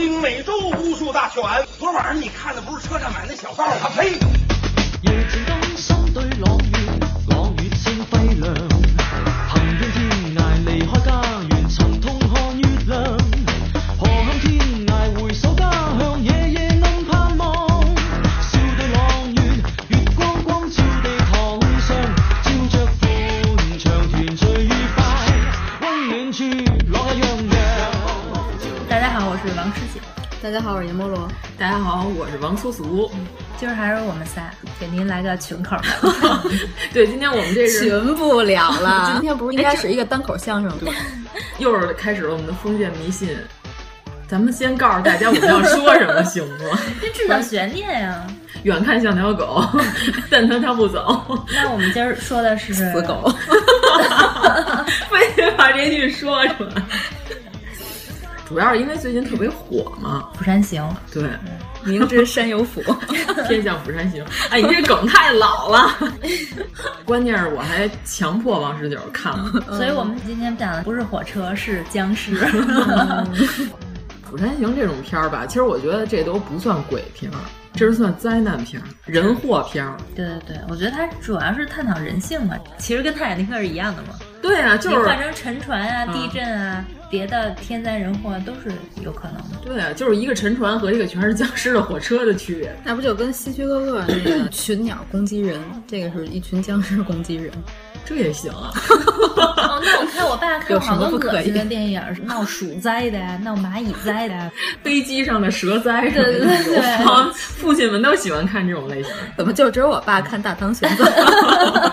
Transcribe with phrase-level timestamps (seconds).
[0.00, 1.42] 拉丁美洲巫术大全》。
[28.90, 30.00] 大家好，我是王诗姐。
[30.42, 31.28] 大家好，我是阎摩罗。
[31.56, 33.08] 大家好，我是王苏苏。
[33.56, 35.76] 今儿还是我们仨给您来个群口。
[36.92, 39.10] 对，今天我们这是群不了了。
[39.14, 40.92] 今天不是应该是一个单口相声吗？
[41.58, 43.38] 又是开始了我们的封建迷信。
[44.26, 46.76] 咱们先告诉大家我们要说什么， 行吗？
[47.00, 48.26] 这制造悬念呀、
[48.64, 49.64] 远看像条狗，
[50.28, 51.24] 但它它不走。
[51.52, 53.32] 那我们今儿说的是死狗，
[55.08, 56.82] 非得把这句说出来。
[58.50, 60.82] 主要是因为最近特别火嘛，《釜山行》
[61.14, 61.30] 对，
[61.84, 62.82] 明知山有虎，
[63.46, 64.24] 偏向釜山行。
[64.50, 65.96] 哎，你这梗太老了。
[67.06, 72.34] 关键是我还强迫王十九看了，所以我们今天讲的不是火车，是僵尸。
[74.28, 77.38] 釜山行这种片儿吧，其实我觉得这都不算鬼片儿，
[77.72, 79.96] 这是算灾难片儿、人祸片儿。
[80.14, 84.08] 对对对，我觉得它主要是探讨人性嘛，其实跟泰坦尼克是一样的嘛。
[84.42, 88.72] 对啊，就是换成沉船啊、地震啊、别的天灾人祸都是
[89.02, 89.56] 有可能的。
[89.64, 92.74] 对啊，就是一个沉船和一个全是僵尸的火车的区别。
[92.82, 97.52] 那不就跟希区柯克那个群鸟攻击人，这个是一群僵尸攻击人，
[98.04, 98.70] 这也行啊。
[99.36, 104.50] 哦，那我看我爸 看有什好多么不可以恶心的电影，闹鼠灾的呀，闹蚂蚁灾的呀。
[104.82, 109.12] 飞机上的蛇灾什么的，对对对对好像父亲们都喜欢看这种类型。
[109.36, 111.92] 怎么就只有我爸看大唐玄奘？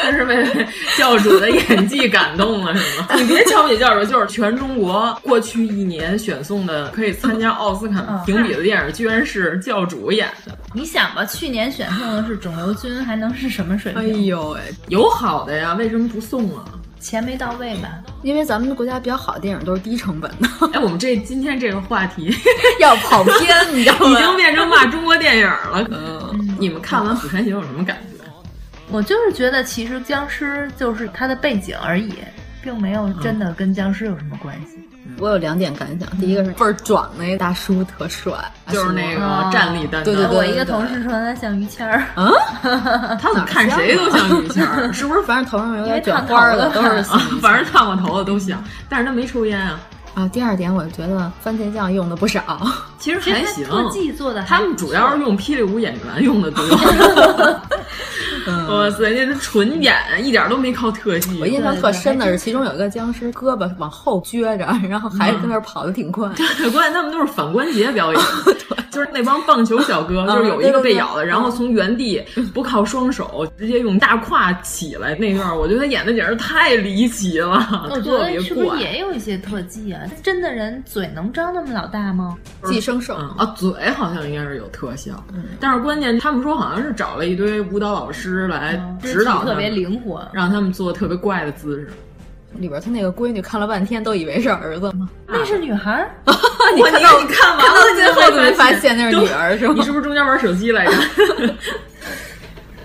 [0.00, 3.08] 那是被教主的演技感动了，是吗？
[3.16, 10.56] 你别瞧不起教主，就是全中国过去一年选送的可以参加奥斯卡评比的电影，居然是教主演的。
[10.72, 14.00] 你想吧，去年选送的是肿瘤君，还能是什么水平？
[14.02, 16.64] 哎呦喂，有好的呀，为什么不送啊？
[17.00, 17.88] 钱没到位吧？
[18.22, 22.32] 因为咱们国家比较好的电影都是低成本的， 哎，我们这今天这个话题
[22.78, 24.18] 要跑偏，你知道吗？
[24.20, 25.84] 已经变成骂中国电影了。
[25.90, 28.24] 嗯，你们看完《釜山行》有什么感觉？
[28.90, 32.14] 我就是觉得，其实僵尸就是它的背景而已，
[32.62, 34.78] 并没有真的跟僵尸有什么关系。
[35.20, 38.32] 我有两点感想，第一个是倍儿壮那大叔特帅，
[38.70, 39.20] 就是那个
[39.52, 40.04] 站立担当。
[40.04, 42.32] 对对对，我一个同事说他像于谦儿，嗯，
[43.18, 44.90] 他怎么看谁都像于谦儿？
[44.94, 45.22] 是不是？
[45.22, 47.02] 反正头上有点卷花的都是
[47.42, 49.80] 反正烫过头的都像，但是他没抽烟啊。
[50.14, 52.42] 啊，第二点，我觉得番茄酱用的不少，
[52.98, 53.64] 其实还行。
[53.64, 56.64] 特技做的，他们主要是用霹雳舞演员用的多。
[58.68, 61.38] 哇塞，那纯演，一点都没靠特技。
[61.40, 66.28] 我印象特深的是，其中有一个僵尸胳膊往后撅着，然后还在那儿跑的挺快。
[66.36, 68.22] 对，关键他们都是反关节表演，
[68.90, 72.22] 就是那帮棒球小哥，就是有一个被咬的，然后从原地
[72.52, 80.02] 不靠双手，直接用大胯起来那段，我觉得他演的简直太离奇了，我觉得是不是也有一些特技啊？
[80.22, 82.36] 真的人嘴能张那么老大吗？
[82.64, 85.12] 寄生兽啊，嘴好像应该是有特效，
[85.60, 91.90] 但是关键他们说好像是找了一堆舞蹈老师来指导，特别灵活，让他们做特别怪的姿势。
[92.58, 95.08] 里边他那个闺女看了半天，都以为是儿子吗？
[95.26, 96.10] 那是女孩儿。
[96.74, 99.74] 你看到你看完了，最后都没发现那是女儿，是吗？
[99.76, 100.92] 你是不是中间玩手机来着？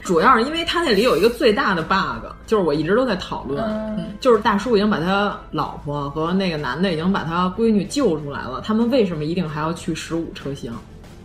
[0.03, 3.63] 主要是因为他那里有一个最大的 bug，就是我一直都在讨论，
[3.97, 10.73] 嗯、就是大叔已经把他老婆和那个男的已经把他闺女救出来了，他们为什么一定还要去十五车厢？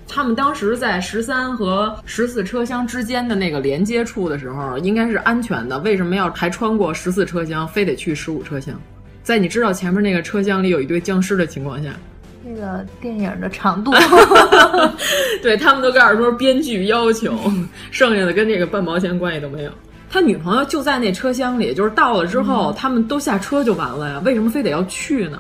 [0.09, 8.75] 他们当时在十三和十四车厢之间的那个连接处的时候，应该是安全的，为什么要还穿过十四车厢，非得去十五车厢？
[9.23, 11.91] 在你知道前面那个车厢里有一堆僵尸的情况下，
[12.43, 13.93] 那个电影的长度，
[15.43, 17.39] 对他们都告诉说编剧要求，
[17.91, 19.71] 剩下的跟这个半毛钱关系都没有。
[20.11, 25.39] 他女朋友就在那车厢里，就是到了之后，他们都下车就完了呀，为什么非得要去呢？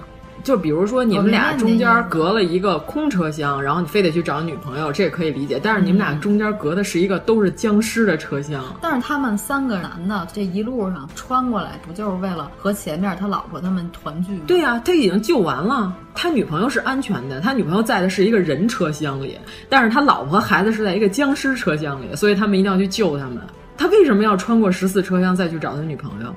[0.48, 5.60] 就比如说你们俩中间隔了一个空车厢，然后你非得去找女朋友，这也可以理解。
[5.62, 8.64] 但是你们俩中间隔的是一个都是僵尸的车厢。
[8.80, 14.44] 但是他们三个男的这一路上穿过来，不就是为了和前面他老婆他们团聚吗？
[14.46, 23.36] 对呀、他已经救完了，他女朋友是安全的，他女朋友在的是一个人车厢里，但是他老婆孩子是在一个僵尸车厢里，所以他们一定要去救他们。
[23.76, 26.34] 他为什么要穿过十四车厢再去找他女朋友？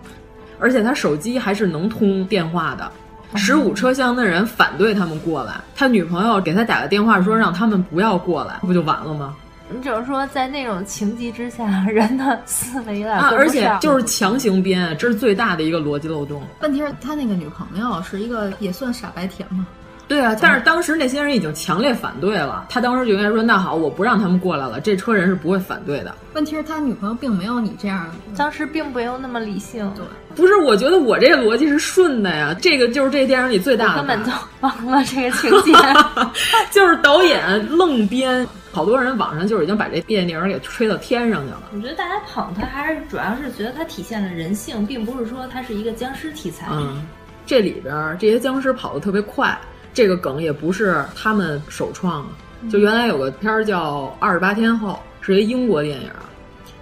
[0.59, 2.91] 而且他手机还是能通电话的。
[3.35, 9.35] 十五车厢的人反对他们过来，他女朋友给他打个电话说让他们不要过来，不就完了吗？
[9.73, 16.43] 你只是说，在那种情急之下，人的思维有点啊，而且就是强行编，这是最大的一个逻辑漏洞。
[16.59, 19.65] 问题是，他那个女朋友是一个也算傻白甜吗？
[20.07, 26.13] 对啊，但是当时那些人已经强烈反对了，他当时就应该说：“那好，我不让他们过来了，这车人是不会反对的。
[26.33, 30.05] 问题是，他女朋友并没有你这样，当时并没有那么理性，对，”
[30.35, 35.71] 不是，我觉得我这个逻辑是顺的呀，这个就是这电影里最大的根本就忘了这个情节。
[36.71, 41.63] 就是导演愣编，好多人网上就是已经把这电影给吹到天上去了。
[41.73, 46.67] 我觉得大家捧他，还是主要是觉得他体现了人性，并不是说他是一个僵尸题材。
[46.69, 47.01] 嗯，
[47.45, 49.57] 这里边儿这些僵尸跑得特别快，
[49.93, 52.25] 这个梗也不是他们首创
[52.63, 56.09] 的，就原来有个片儿叫《二十八天后》，是一英国电影，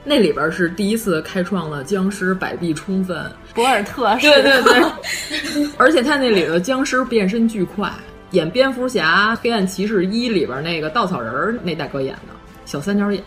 [0.03, 3.17] 那里边儿是第一次开创了僵尸百臂冲锋。
[3.53, 7.91] 博尔特是对对对， 而且他那里头僵尸变身巨快，
[8.31, 12.33] 演蝙蝠侠、黑暗骑士一里边那个稻草人儿那大哥演的
[12.65, 13.23] 小三角眼，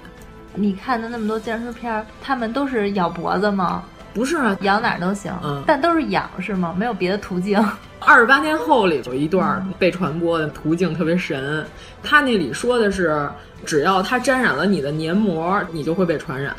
[0.55, 3.83] 你看的那么多僵尸片儿，他们都是咬脖子吗？
[4.15, 6.75] 不是啊，咬哪儿都行，嗯但都是养是吗？
[6.77, 7.59] 没有别的途径。
[8.01, 11.65] 二十八天后里有一段被传播的途径特别神，
[12.03, 13.29] 他那里说的是，
[13.65, 16.55] 只要他沾染了你的黏膜，你就会被传染。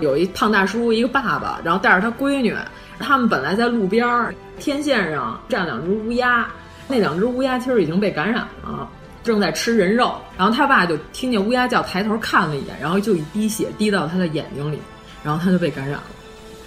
[0.00, 2.56] 有一胖大叔，一个爸爸，然后带着他闺女，
[2.98, 6.48] 他们本来在路边儿天线上站两只乌鸦，
[6.88, 8.88] 那两只乌鸦其实已经被感染了，
[9.22, 10.16] 正在吃人肉。
[10.38, 14.80] 然后他爸就听见乌鸦叫，抬头看了一眼，然后就一滴血滴到他的眼睛里，
[15.22, 16.04] 然后他就被感染了。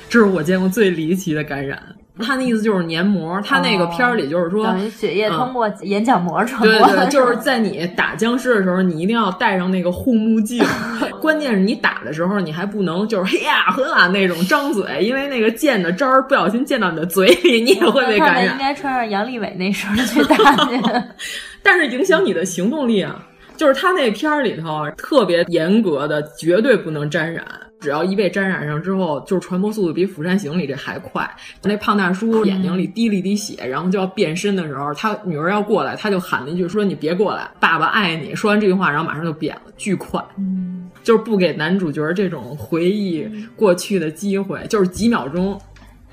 [0.10, 1.82] 这是我见过最离奇的感染。
[2.20, 6.70] 他那意思就是黏膜，他那个片儿里就是说，等于血液嗯通过眼角膜传播。
[6.70, 10.64] 对对，就是在你打僵尸的时候，你一定要戴上那个护目镜。
[11.20, 18.54] 关键是你打的时候，你还不能就是嘿呀呵啊那种张嘴，因为那个剑的汁儿不小心溅到你的嘴里，你也会被感染。
[18.54, 20.36] 应该穿上杨利伟那身儿 去打
[20.68, 20.82] 去。
[21.62, 23.22] 但是影响你的行动力啊。
[23.58, 27.46] 就是他那片儿里头特别严格的，绝对不能沾染。
[27.86, 31.30] 只要一被沾染上之后，就是传播速度比《釜山行》里这还快。
[31.62, 40.20] 那胖大叔眼睛里滴了一滴血，然后就要变身的时候，他女儿要过来，他就喊了一句说：“你别过来，爸爸爱你。”说完这句话，然后马上就变了，巨快。
[40.40, 45.62] 嗯，就是不给男主角这种回忆过去的机会，就是几秒钟。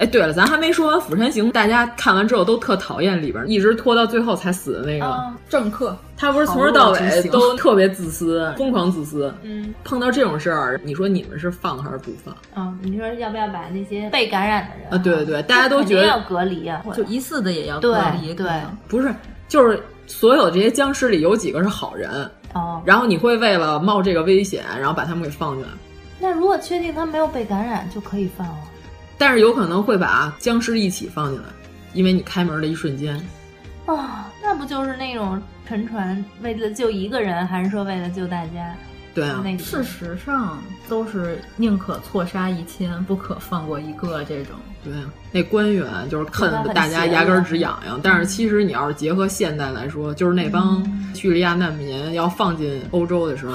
[0.03, 5.97] 哎，对了，咱还没说完《釜山行》，大家看完之后都特讨厌里边一直拖到最后才死的那个、嗯政客。
[6.17, 9.33] 他不是从头到尾都 特别自私，疯狂自私。
[9.43, 12.37] 嗯，碰到这种事儿，你说你们是放还是不放？
[12.57, 18.35] 嗯，你说要不要把那些被感染的人啊，对对对，大家都觉得要隔离啊，就疑似的也要隔离。
[18.35, 18.51] 对对，
[18.89, 19.15] 不是，
[19.47, 22.11] 就是所有这些僵尸里有几个是好人
[22.55, 25.69] 哦，然后你会为了冒这个危险，然后把他们给放进来。
[26.19, 28.57] 那如果确定他没有被感染，就可以放了。
[29.19, 31.45] 但是有可能会把僵尸一起放进来，
[31.95, 33.15] 因为你开门的一瞬间。
[33.87, 34.09] 啊、哦，
[34.43, 38.75] 那不就是那种沉船为了救一个人，还是说为了救大家？
[39.15, 44.57] 对啊，事实上都是宁可错杀一千，不可放过一个这种。
[44.83, 48.01] 对啊，那官员就是恨得大家牙根直痒痒。
[48.03, 50.83] 但是其实你要是结合现代来说，就是那帮
[51.15, 53.55] 叙利亚难民要放进欧洲的时候。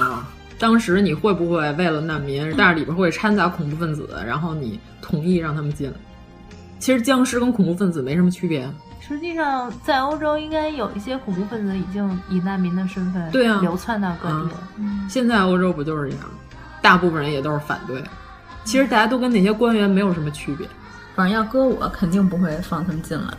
[0.58, 5.96] 当时你会不会为了难民，但是里边会掺杂恐怖分子，然后你同意让他们进来？
[6.78, 8.68] 其实僵尸跟恐怖分子没什么区别。
[9.00, 14.68] 实际上，在欧洲应该有一些恐怖分子已经以难民的身份对啊流窜到各地了。
[14.76, 16.26] 嗯、现在欧洲不就是这样？
[16.82, 18.02] 大部分人也都是反对。
[18.64, 20.68] 其实大家都跟那些官员没有什么区别。
[21.14, 23.32] 反正要搁我，肯定不会放他们进来。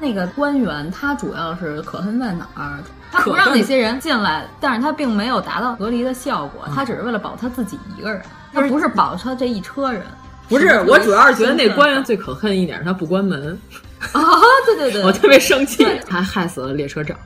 [0.00, 2.78] 那个官员他主要是可恨在哪儿？
[3.12, 10.02] 他不让那些人进来，但是他并没有达到隔离的效果，他只是为了保他自己一个人，他不是保他这一车人。
[10.48, 13.56] 不是，我主要是觉得那官员最可恨一点，他不关门。
[14.12, 14.22] 啊，
[14.64, 17.16] 对对对， 我特别生气，还害死了列车长。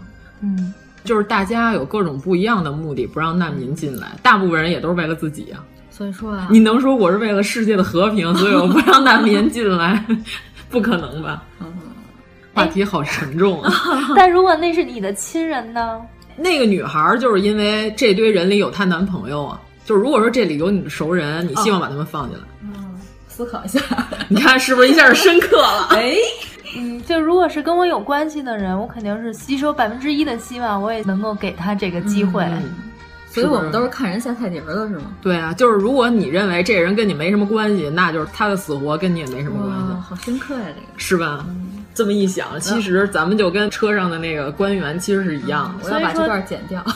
[0.40, 5.62] 嗯，就是大家有各种不一样的目的，不让难民进来，大部分人也都是为了自己啊。
[5.90, 10.04] 所以说啊，你能说我是为了世界的和平，所以我不让难民进来？
[10.68, 11.42] 不可能吧？
[11.60, 11.72] 嗯，
[12.54, 13.72] 话题好沉重啊！
[14.16, 16.00] 但如果那是你的亲人呢？
[16.36, 22.44] 那个女孩就是因为这堆人里有她男朋友啊，就是如果说这里有你的熟人，你希望把他们放进来。
[22.62, 23.80] 嗯，思考一下，
[24.28, 25.88] 你看是不是一下深刻了？
[25.96, 26.14] 哎。
[26.76, 32.42] 嗯，就如果是跟我有关系的人，我肯定是吸收百分之一的希望，我也能够给他这个机会。
[32.46, 32.74] 嗯、
[33.30, 35.02] 所以我们都是看人下菜碟的，是吗？
[35.22, 39.94] 对啊，就是如果你认为这人跟你没什么关系，那就是他的死活跟你也没什么关系。
[40.02, 41.44] 好深刻呀，这个是吧？
[41.48, 45.84] 嗯、这么一想，其实咱们就跟车上的那个官员其实是一样的。
[45.84, 46.84] 我要把这段剪掉。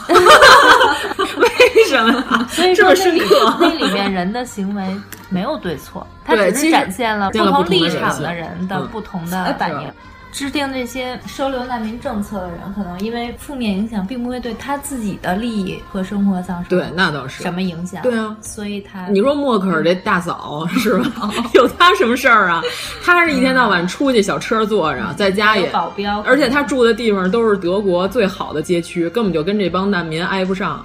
[1.39, 2.47] 为什么？
[2.51, 3.23] 所以说那里
[3.61, 4.85] 那里面人的行为
[5.29, 9.93] 没有对错，它只是展现了不同立场的人的不同的反应。
[10.31, 18.03] 制定这些收留难民政策的人，可能因为负面影响，并不会对他自己的利益和生活造成对那倒是什么影响。
[18.03, 21.31] 对啊，所以他你说默克尔这大嫂是吧？
[21.55, 22.63] 有他什么事儿啊？
[23.03, 30.85] 他是一天到晚出去小车坐着，在家也保镖，而且他住的地方都是德国最好的街区，根本就跟这帮难民挨不上。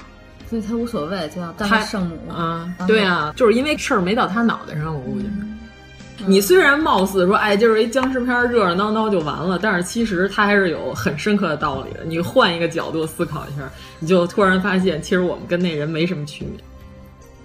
[0.49, 2.71] 所以他无所谓，就要当圣母啊！
[2.87, 5.52] 对啊，就是因为事儿没到他脑袋上，我估计是。
[6.25, 12.05] 你虽然貌似说，哎，就是一僵尸片，热热闹闹就完了，但是其实它还是有很深刻的道理的。
[12.05, 16.63] 你换一个角度思考一下，你就突然发现，其实我们跟那人没什么区别。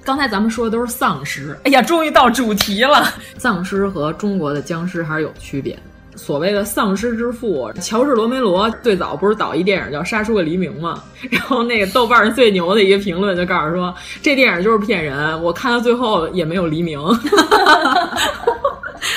[0.04, 3.12] 刚才咱们说的都是丧尸，哎呀，终于到主题了。
[3.36, 5.82] 丧尸和中国的僵尸还是有区别的。
[6.18, 11.02] 所谓的丧尸之父乔治·罗梅罗最早不是导一电影叫《杀出个黎明》吗？
[11.30, 16.98] 然后那个豆瓣上最牛的一个评论就告诉说，这电影就是骗人，我看到最后也没有黎明。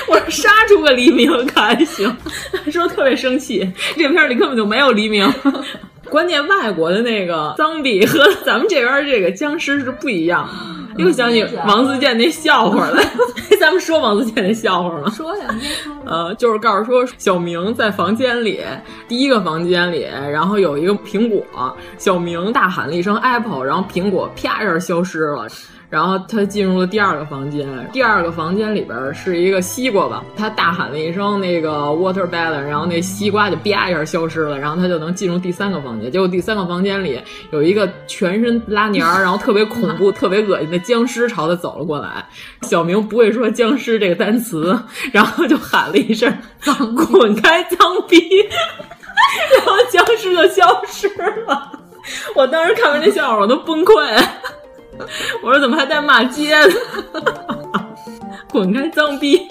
[0.07, 2.15] 我说杀出个黎明可还行，
[2.71, 3.67] 说特别生气，
[3.97, 5.27] 这片里根本就没有黎明。
[6.09, 10.47] 关键外国的那个脏逼和咱们这边这个僵尸是不一样。
[10.97, 13.01] 又想起王自健那笑话了，
[13.59, 15.09] 咱们说王自健那笑话吗？
[15.09, 15.93] 说呀，你说。
[16.05, 18.59] 呃，就是告诉说小明在房间里，
[19.07, 25.47] 第一个房间里，然后有一个苹果，小明大喊了一声 apple，然后苹果啪一下消失了。
[25.91, 36.09] 然后他进入了第二个房间，第二个房间里边是一个西瓜吧，他大喊了一声那个 watermelon，然后那西瓜就啪一下消失了，然后他就能进入第三个房间。
[36.09, 37.21] 结果第三个房间里
[37.51, 42.25] 有一个全身拉黏儿，然后特别恐怖、 特别恶心的僵尸朝他走了过来。
[42.61, 44.79] 小明不会说僵尸这个单词，
[45.11, 46.33] 然后就喊了一声
[46.63, 48.17] “脏滚开，脏逼”，
[49.57, 51.09] 然后僵尸就消失
[51.45, 51.69] 了。
[52.33, 54.23] 我当时看完这笑话，我都崩溃。
[55.43, 56.71] 我说怎么还带马街的？
[58.51, 59.47] 滚开，脏逼！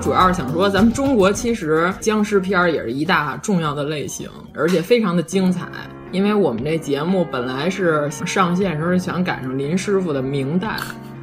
[0.00, 5.66] 主要是想说，咱们中国其实僵尸片也是一大重要的类型，而且非常的精彩。
[6.12, 10.76] 因为我们这节目本来是上线时候想赶上林师傅的明代，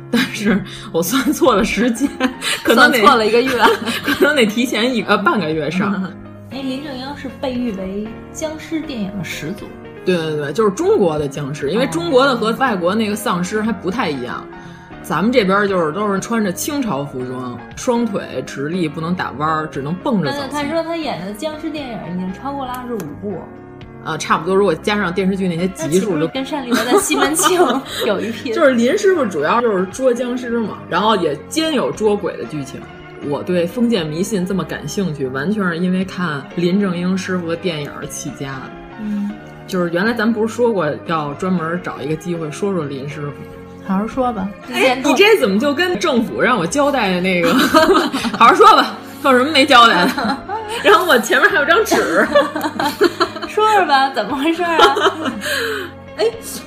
[0.10, 2.08] 但是我算错了时间，
[2.64, 3.52] 可能 错了一个月，
[4.06, 6.10] 可能得提前一呃半个月上。
[6.52, 9.66] 哎，林正英是被誉为僵尸电影的始祖。
[10.06, 14.48] 对对对，就是中国的僵尸，因为中国的和外国那个丧尸还不太一样。
[15.08, 20.40] 咱们这边就是都是穿着清朝服装，双腿直立，不能打弯儿，只能蹦着走。
[20.52, 23.40] 他说他演的僵尸电影已经超过了二十五部，
[24.04, 24.54] 啊，差不多。
[24.54, 27.58] 如果加上电视剧那些集数，就跟单立文的西门庆
[28.06, 28.54] 有一拼。
[28.54, 32.82] 就是林师傅主要就是捉僵尸嘛，然后也兼有捉鬼的剧情。
[33.30, 38.72] 我对封建迷信这么感兴趣，完全是因为看林正英师傅的电影起家的。
[39.00, 39.32] 嗯，
[39.68, 43.32] 就是原来咱不是说过要专门找一个机会说说林师傅。
[43.88, 47.54] 好好说吧，哎，你这怎么就跟政府让我交代的那个？
[48.38, 50.38] 好好说吧，有什么没交代的？
[50.84, 52.28] 然后我前面还有张纸，
[53.48, 54.82] 说说吧，怎么回事啊？
[56.18, 56.26] 哎，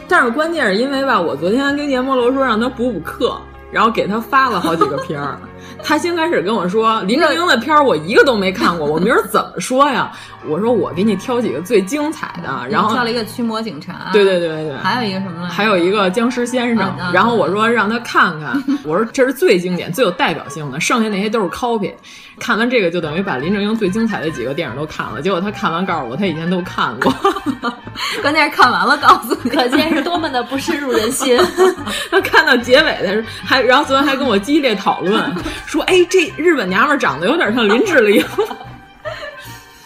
[0.09, 3.39] 但是关键是因为吧，我昨天跟阎摩罗说让他补补课，
[3.71, 5.37] 然后给他发了好几个片儿，
[5.83, 10.13] 他先开始跟我说林正英的片儿我一个都没看过，我明儿怎么说呀？
[10.49, 15.49] 我说我给你挑几个最精彩的，然后挑了一个驱魔警察，对对对对，还有一个什么来？
[15.49, 16.97] 还有一个僵尸先生。
[17.13, 21.93] 然后我说让他看看，我说这是最经典、最有代表性的，剩下那些都是 copy。
[22.41, 25.23] 看完这个就等于把林正英最精彩的几个电影都看了。
[25.23, 27.15] 结果他看完告诉我他以前都看过，
[28.23, 31.39] 关键是看完了告诉你，可见是多么的不深入人心。
[32.11, 35.33] 他看到结尾的时候还，然后昨天还跟我激烈讨论
[35.67, 38.25] 说：“哎，这日本娘们长得有点像林志玲。”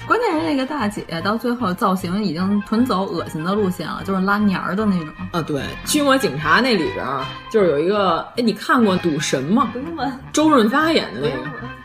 [0.06, 5.08] 关键是那个大姐到最后造型已经纯走恶心的路线了，就是拉年儿的那种。
[5.32, 7.06] 啊，对，《驱魔警察》那里边
[7.50, 9.70] 就是有一个，哎，你看过《赌神》吗？
[9.72, 10.12] 不用问。
[10.32, 11.36] 周润发演的那个《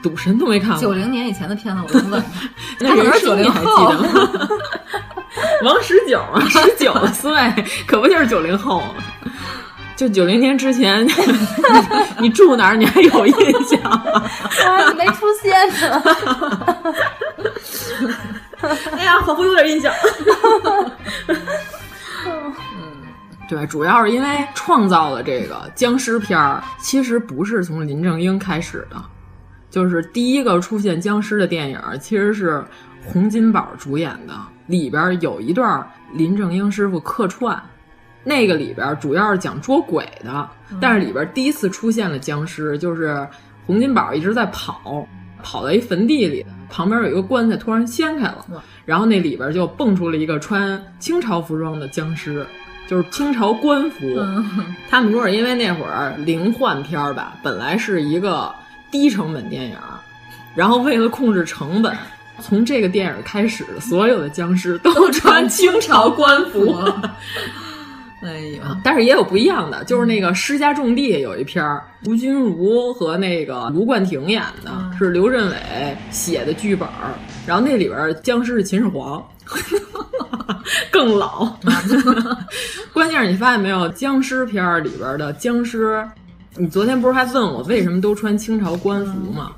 [0.04, 0.80] 赌神》都没看过。
[0.80, 2.24] 九零年以前的片子我都问。
[2.80, 3.94] 那人是九零后。
[5.64, 7.32] 王十九啊，十九岁，
[7.86, 8.96] 可不就是九零后吗？
[9.96, 11.06] 就九零年之前，
[12.20, 12.76] 你住哪儿？
[12.78, 13.36] 你还有印
[13.66, 14.24] 象吗？
[14.66, 15.52] 啊，你没出现
[15.90, 16.02] 呢。
[18.98, 19.94] 哎呀，仿佛有点印象。
[22.26, 23.02] 嗯，
[23.50, 28.96] 对，主要是因为创造了这个僵尸片儿，其实不是从林正英开始的，
[29.70, 32.64] 就是第一个出现僵尸的电影，其实是
[33.06, 34.34] 洪金宝主演的，
[34.68, 37.62] 里边有一段林正英师傅客串。
[38.22, 40.50] 那个里边主要是讲捉鬼的，
[40.82, 43.26] 但是里边第一次出现了僵尸，就是
[43.66, 45.08] 洪金宝一直在跑，
[45.44, 48.46] 跑到一坟地里，旁边有一个棺材突然掀开了，
[48.86, 52.46] 然后那里边就蹦出了一个穿清朝服装的僵尸，
[52.88, 54.00] 就是清朝官服。
[54.90, 58.54] 他们说是因为那会儿灵幻片儿吧，本来是一个
[58.92, 59.78] 低成本电影，
[60.56, 61.96] 然后为了控制成本，
[62.42, 66.76] 从这个电影开始，所有的僵尸都穿清朝官服。
[68.22, 75.56] 哎呀，但是也有不一样的，就是那个《施家种地》有一篇儿，吴君如和那个卢冠廷演的，是刘镇伟
[76.12, 77.14] 写的剧本儿。
[77.48, 79.26] 然后那里边僵尸是秦始皇，
[80.92, 81.46] 更老。
[82.94, 86.06] 关键是你发现没有，僵尸片儿里边的僵尸，
[86.58, 89.52] 你昨天不是还问我为什么都穿清朝官服吗？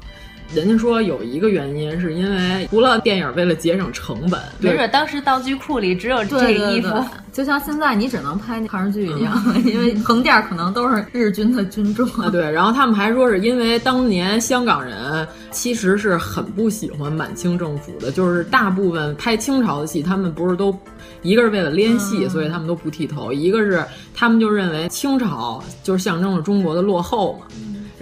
[0.54, 9.34] 人家说有一个原因，是因为除了电影为了节省成本，没准当时道具库里只有这个衣服，就像现在你只能拍抗日剧一样，
[9.66, 12.30] 因为横店可能都是日军的军装啊。
[12.30, 20.78] 对，然后他们还说是因为当年香港人其实是很不喜欢满清政府的，就是大部分拍清朝的戏，他们不是都
[21.22, 23.84] 一个是为了连戏，所以他们都不剃头；一个是
[24.14, 27.46] 他们就认为清朝就是象征着中国的落后嘛。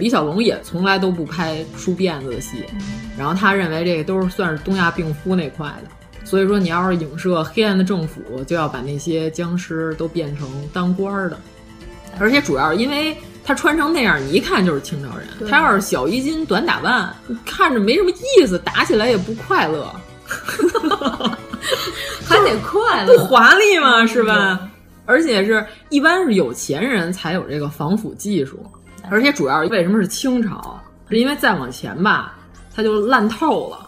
[0.00, 2.64] 李小龙也从来都不拍梳辫子的戏，
[3.16, 5.90] 然后他认为这个都是算是东亚病夫那块的，
[6.24, 11.38] 所以说你要是影射黑暗的政府，就要把那些僵尸都变成当官的，
[12.18, 15.28] 而且主要是因为他穿成那样，你一看就是清朝人。
[15.48, 19.94] 他要是小衣襟、短打扮，看着没什么意思，打起来也不快乐，
[22.24, 24.06] 还得快乐，不华丽嘛？
[24.06, 24.66] 是吧？
[25.06, 28.64] 而且是一般是有钱人才有这个防腐技术。
[29.10, 30.80] 而且主要为什么是清朝？
[31.08, 32.34] 是因为再往前吧，
[32.74, 33.78] 它就烂透了，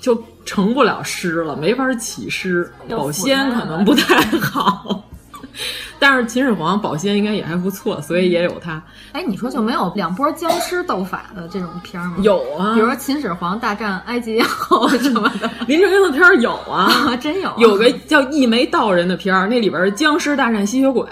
[0.00, 5.04] 就成不了诗了，没法起诗，保鲜可能不太好。
[5.98, 8.82] 但是秦始皇保鲜应该也还不错，所以也有他。
[9.12, 12.16] 哎，你说就没有两波僵尸斗法的这种片吗？
[12.22, 15.48] 有啊，比如说秦始皇大战埃及艳后 什么的。
[15.68, 17.52] 林正英的片儿有啊， 真有。
[17.58, 21.06] 有个叫《一眉道人》的片儿，那里边僵尸大战吸血鬼。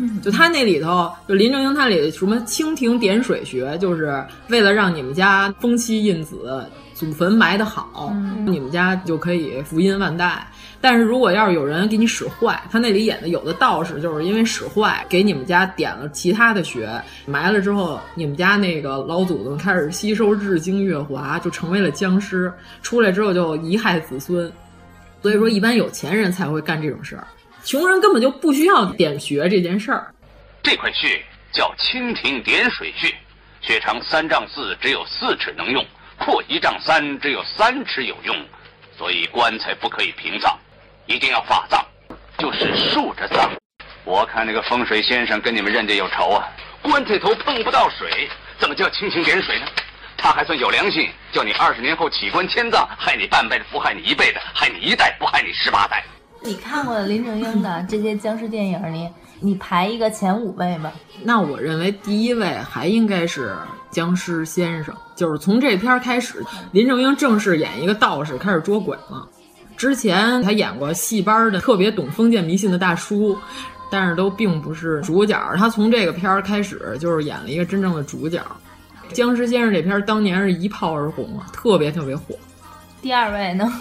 [0.22, 8.14] 就他那里头，就林正英他里什么蜻蜓点水穴，就是为了让你们家风妻印子、祖坟埋得好，
[8.46, 10.46] 你们家就可以福音万代。
[10.82, 16.88] 但是如果要是有人给你使坏，他那里演的有的道士就是因为使坏，给你们家点了其他的穴，
[17.26, 24.50] 埋了之后，你们家那个老祖宗开始吸收日精月华，就成为了僵尸，出来之后就贻害子孙。
[25.20, 27.26] 所以说，一般有钱人才会干这种事儿。
[27.64, 30.14] 穷人根本就不需要点穴这件事儿。
[30.62, 33.14] 这块穴叫蜻蜓点水穴，
[33.60, 35.82] 穴长三丈四，只有四尺能用；
[36.18, 38.36] 阔一丈三，只有三尺有用。
[38.96, 40.58] 所以棺材不可以平葬，
[41.06, 41.82] 一定要法葬，
[42.38, 43.50] 就是竖着葬。
[44.04, 46.48] 我看那个风水先生跟你们人家有仇啊！
[46.82, 49.66] 棺材头碰不到水，怎么叫蜻蜓点水呢？
[50.16, 56.04] 他还算有良心，叫你二十年后起棺迁葬，害你半辈子不害你一辈子，害你一代不害你十八代。
[56.42, 59.08] 你看过林正英的 这些僵尸电影里，
[59.40, 60.92] 你排一个前五位吧。
[61.22, 63.54] 那我认为第一位还应该是
[63.90, 69.28] 僵尸先生，就是从这片开始，林正英正式演一个道士，开始捉鬼了。
[69.76, 73.36] 之前他演过戏班的特别懂封建迷信的大叔，
[73.90, 75.38] 但是都并不是主角。
[75.56, 78.40] 他从这个片儿开始就是演了一个真正的主角。
[79.12, 82.34] 《僵尸先生》这片儿当年是一炮而红啊，特别特别火。
[83.02, 83.72] 第二位呢？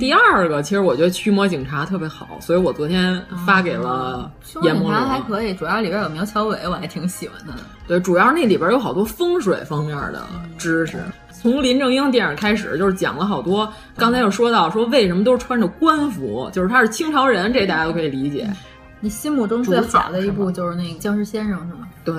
[0.00, 4.30] 第二个，其实我觉得《驱魔警察》特别好，所以我昨天发给了
[4.62, 5.00] 阎魔罗。
[5.00, 7.58] 还可以，主要里边有苗侨伟，我还挺喜欢他的。
[7.86, 10.26] 对，主要那里边有好多风水方面的
[10.58, 10.98] 知识。
[11.30, 13.72] 从林正英电影开始，就是讲了好多。
[13.96, 18.50] 刚才又说到说为什么都是穿着官服，就是他是清朝人，这大家都可以理解。
[18.98, 21.86] 你心目中最好的一部就是那个《僵尸先生》，是吗？
[22.04, 22.16] 对。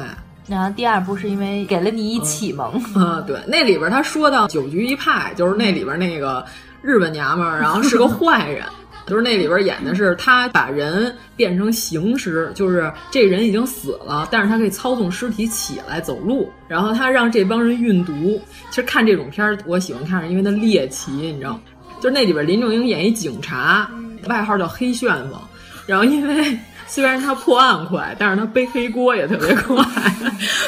[0.47, 2.81] 然后第二部是因为给了你一启蒙。
[2.95, 6.45] 嗯，对，那里边他说到九局一派，就是那里边那个。
[6.81, 8.63] 日本娘们儿，然后是个坏人，
[9.07, 18.41] 就是那里边演的是他把人变成行尸，就是这人已经死了，但是他可以操纵尸体起来走路，然后他让这帮人运毒。
[18.69, 21.59] 其实看这种片儿，我喜欢看，是因为它猎奇，你知道，
[21.99, 23.89] 就是那里边林正英演一警察，
[24.27, 25.39] 外号叫黑旋风，
[25.85, 26.57] 然后因为。
[26.87, 29.83] 虽然他破案快，但是他背黑锅也特别快。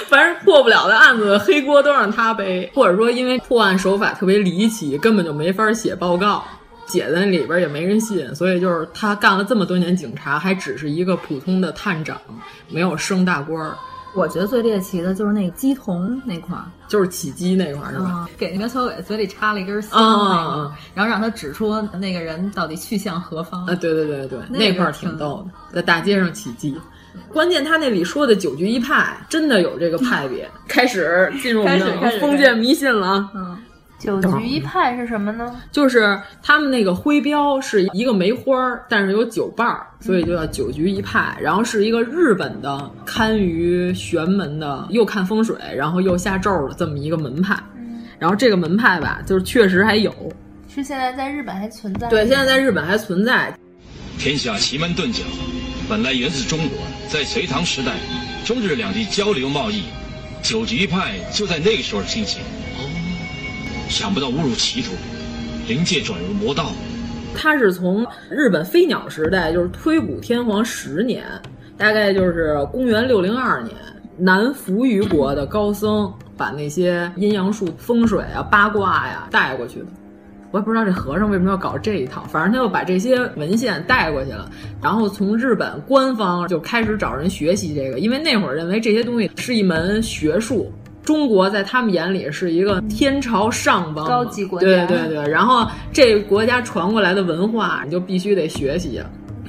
[0.08, 6.43] 凡是破不了的案子，黑锅都让他背，或者说因为破案手法特别离奇，根本就没法写报告，
[6.88, 8.34] 写在里边也没人信。
[8.36, 12.19] 所以就是他干了这么多年警察，还只是一个普通的探长，
[12.69, 13.75] 没有升大官儿。
[14.13, 18.28] 我觉得最猎奇的就是那个鸡童那块儿，就是起鸡那块儿，是吧？
[18.38, 23.65] 给那个小伟嘴里插了一根香，然后让他指出那个人到底去向何方。
[23.65, 26.76] 啊，对对对对，那块儿挺逗的，在大街上起鸡。
[27.32, 30.50] 关键他那里说的九局一派，真的有这个派别。
[30.67, 33.30] 开始进入我们的封建迷信了。
[33.36, 33.58] 嗯。
[34.00, 35.62] 九局一派是什么呢？
[35.72, 38.56] 就是他们那个徽标是一个梅花，
[38.88, 41.38] 但是有九瓣儿，所以就叫九局一派。
[41.40, 47.58] 然后是一个日本的堪舆玄门的，又看风水，然后又下咒的这么一个门派。
[48.18, 50.14] 然后这个门派吧，就是确实还有，
[50.74, 52.08] 是现在在日本还存在。
[52.08, 53.54] 对，现在在日本还存在。
[54.18, 55.24] 天下奇门遁甲
[55.90, 56.78] 本来源自中国，
[57.10, 57.94] 在隋唐时代，
[58.46, 59.84] 中日两地交流贸易，
[60.42, 62.40] 九局一派就在那个时候兴起。
[63.89, 64.91] 想不到误入歧途，
[65.67, 66.71] 灵界转入魔道。
[67.36, 71.25] 他是从日本飞鸟时代，就是推古天皇十年，
[71.75, 73.75] 大概就是公元六零二年，
[74.15, 79.86] 南扶余国的高僧把那些阴阳术、风水啊、八卦呀带过去的。
[80.52, 84.49] 我也不知道这和尚为什么要搞这一套，反正他又把这些文献带过去了，
[84.82, 90.71] 然后从日本官方就开始找人学习这个，因为那会儿认为这些东西是一门学术。
[91.10, 95.28] 中国在他们眼里是一个天朝上邦高级国家，对对对。
[95.28, 99.02] 然后这国家传过来的文化，你就必须得学习，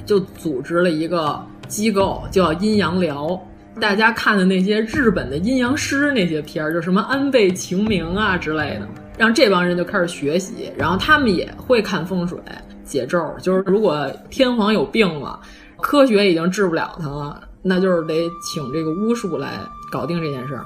[0.03, 3.39] 就组织了一个机构，叫阴阳寮。
[3.79, 10.71] 大家看的那些日本的阴阳师那些片儿，就什么安倍晴明啊之类的，让这帮人就开始学习。
[10.75, 12.39] 然后他们也会看风水、
[12.83, 15.39] 解咒，就是如果天皇有病了，
[15.79, 19.59] 科学已经治不了他了，那就是得请这个巫术来
[19.91, 20.65] 搞定这件事儿。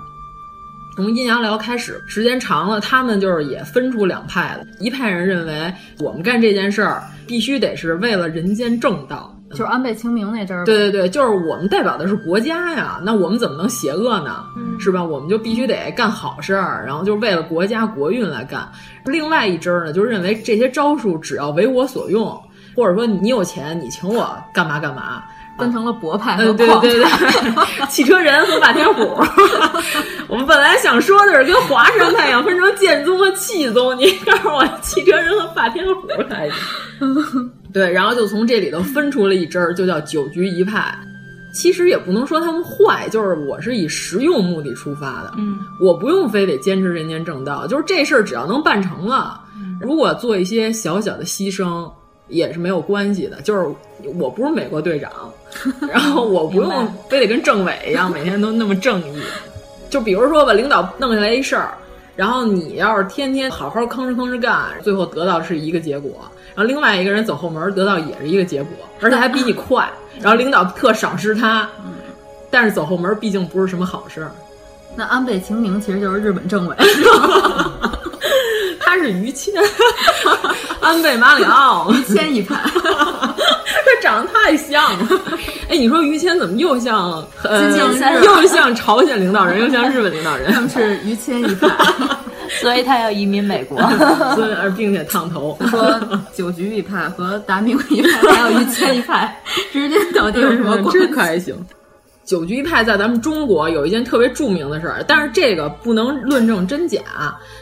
[0.96, 4.66] 从阴阳寮开始，时间长了，他们就是也分出两派了。
[4.80, 10.64] 一派人认为，我们干这件事儿必须得是为了人间正道，就是安倍晴明那阵儿。
[10.64, 14.46] 对对对，就是我们代表的是国家呀，那我们怎么能邪恶呢？
[14.80, 15.04] 是吧？
[15.04, 18.66] 我们就必须得干好事儿，然后就是为了国家国运来干。
[19.06, 22.42] 另外一支呢，就认为这些招数只要为我所用，
[22.74, 25.24] 或者说你有钱，你请我干嘛干嘛。
[25.58, 27.06] 分成了博派和对对对，
[27.88, 29.02] 汽车人和霸天虎。
[30.28, 36.08] 我们本来想说的是跟华山太阳分成剑宗和气宗，你告诉我汽车人和霸天虎？
[37.74, 40.94] 对，然后就从这里头分出了一支儿，就叫九局一派。
[41.54, 45.32] 其实也不能说他们坏，就是我是以实用目的出发的。
[45.38, 49.40] 嗯，我不用非得坚持人间正道，就是这事儿只要能办成了，
[49.80, 51.90] 如果做一些小小的牺牲。
[52.28, 53.68] 也是没有关系的，就是
[54.18, 55.12] 我不是美国队长，
[55.90, 59.22] 然后我不用非得跟政委一样每天都那么正义。
[59.90, 61.74] 就比如说吧，领导弄下来一事儿，
[62.16, 66.12] 然后你要是天天好好吭哧吭哧干，最后得到是一个结果，
[66.56, 69.88] 然后另外一个人走后门得到也是一个结果，而且还比你快，
[70.20, 71.70] 然后领导特赏识他，
[72.50, 74.32] 但是走后门毕竟不是什么好事儿。
[74.96, 76.76] 那安倍晴明其实就是日本政委。
[78.80, 79.54] 他是于谦，
[80.86, 85.08] 安倍马里奥，于 谦一派， 他长得太像了。
[85.68, 87.76] 哎，你说于谦怎么又像呃，
[88.24, 90.54] 又像朝鲜领导人，又像日本领导人？
[90.54, 91.68] 他们是于谦一派，
[92.62, 93.82] 所以他要移民美国，
[94.36, 95.58] 所以而并且烫头。
[95.72, 96.00] 说
[96.36, 99.42] 九局一派和达明一派还有于谦一派
[99.74, 101.00] 之间到底有什么关系？
[101.00, 101.56] 这可还行。
[102.26, 107.00] 九局一派在咱们中国有一件特别著名的事儿，但是这个不能论证真假，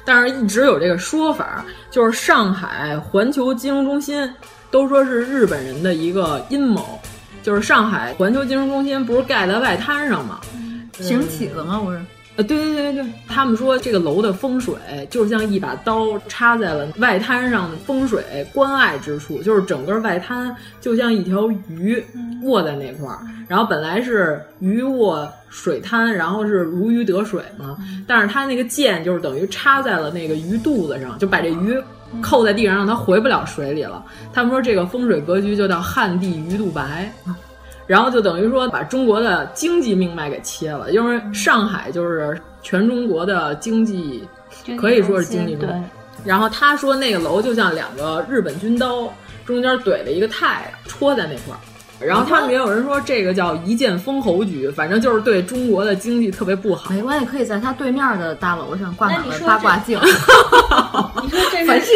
[0.05, 4.33] 但是一直有这个说法，就是上海环球金融中心
[4.71, 6.97] 都说是日本人的一个阴谋，
[7.43, 10.39] 就是上海环球金融中心不是盖在外滩上吗？
[10.93, 11.81] 行起子吗？
[11.83, 11.99] 不是。
[12.35, 14.73] 呃，对对对对，他们说这个楼的风水
[15.09, 22.03] 就像一把刀插在了外滩上风水关爱之处，就是整个外滩就像一条鱼
[22.41, 31.79] 卧在那块儿，然后本来是鱼卧水滩，然后是如鱼得水嘛，但是它那个剑就是等于插在了那个鱼肚子上，就把这鱼
[32.19, 34.03] 扣在地上，让它回不了水里了。
[34.33, 37.13] 他们说这个风水格局就叫旱地鱼肚白。
[37.85, 44.23] 然后就等于说把中国的经济命脉给切了，因为上海就是全中国的经济，
[44.79, 45.83] 可以说是经济中心。
[46.23, 49.13] 然后他说那个楼就像两个日本军刀，
[49.45, 51.59] 中间怼了一个太阳，戳在那块儿。
[51.99, 56.89] 然后他们也有人说这个叫一剑封侯局，反正就是对中国的经济特别不好。
[56.89, 59.97] 没关系，可以在他对面的大楼上挂满了八卦镜。
[61.23, 61.91] 你说这反是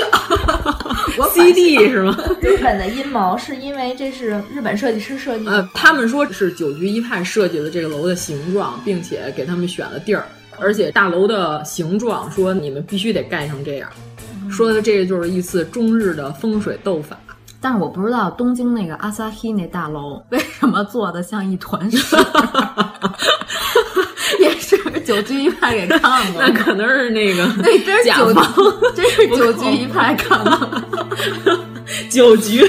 [1.18, 2.16] 我 CD 是吗？
[2.42, 5.52] 日本的阴谋是因为这是日本设计师设计的。
[5.52, 10.26] 呃，他们说是九局一派设计了这个楼的形状，并且给他们选了地儿，
[10.60, 13.90] 而且大楼的形状说你们必须得盖成这样，
[14.50, 17.18] 说的这个就是一次中日的风水斗法。
[17.60, 21.90] 但是我不知道东京那个阿萨希那大楼为什么做的像一团
[25.08, 26.42] 九局一派给看过。
[26.46, 30.84] 那可能是那个 那真是九甲方，真是九局一派看的。
[32.12, 32.62] 九局。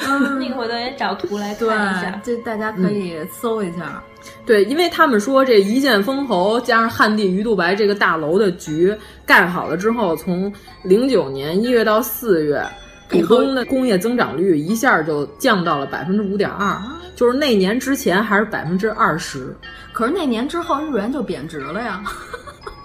[0.00, 0.18] 那
[0.48, 2.20] 个回头也找图来对看一下，。
[2.22, 4.02] 这大家可以搜一下。
[4.44, 8.94] 对，因为他们说这一剑封侯加上汉地鱼肚白这个大楼的局
[9.24, 12.62] 盖好了之后，从零九年一月到四月，
[13.08, 16.80] 浦东的工业增长率一下就降到了百分之五点二，
[17.18, 19.52] 就是那年之前还是百分之二十。
[19.92, 22.00] 可是那年之后日元就贬值了呀，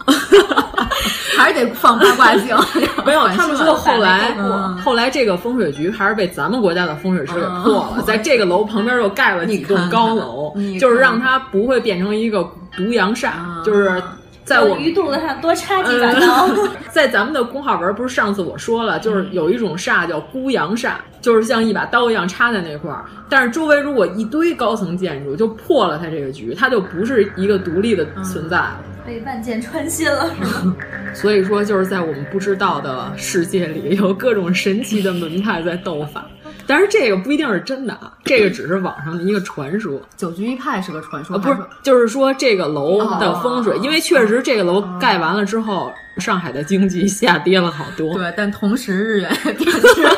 [1.37, 2.57] 还是得放八卦镜。
[3.05, 12.43] 没有，他们说后来，嗯后来这个风水局还是被咱们国家的风水师给破了，在这个楼旁边又盖了几栋高楼看看，就是让它不会变成一个
[12.75, 14.01] 独阳煞，就是
[14.43, 16.49] 在我鱼肚子上多插几把刀。
[16.91, 23.05] 在咱们的公号文，不是上次我说了，就是有一种煞叫孤阳煞，就是像一把刀一样插在那块儿。
[23.29, 28.79] 但是周围如果一堆高层建筑，就破了它这个局，它就不是一个独立的存在了。
[29.05, 30.29] 被万箭穿心了，
[31.13, 36.25] 所以说，就是在我们不知道的世界里，有各种神奇的门派在斗法。
[36.67, 40.01] 但是这个不一定是真的啊， 这个只是网上的一个传说。
[40.15, 48.13] 九局一派是个传说，呃，不是，就是说这个楼的风水，因为确实这个楼盖完了之后，上海的经济下跌了好多。
[48.13, 50.07] 对，但同时日元也贬值。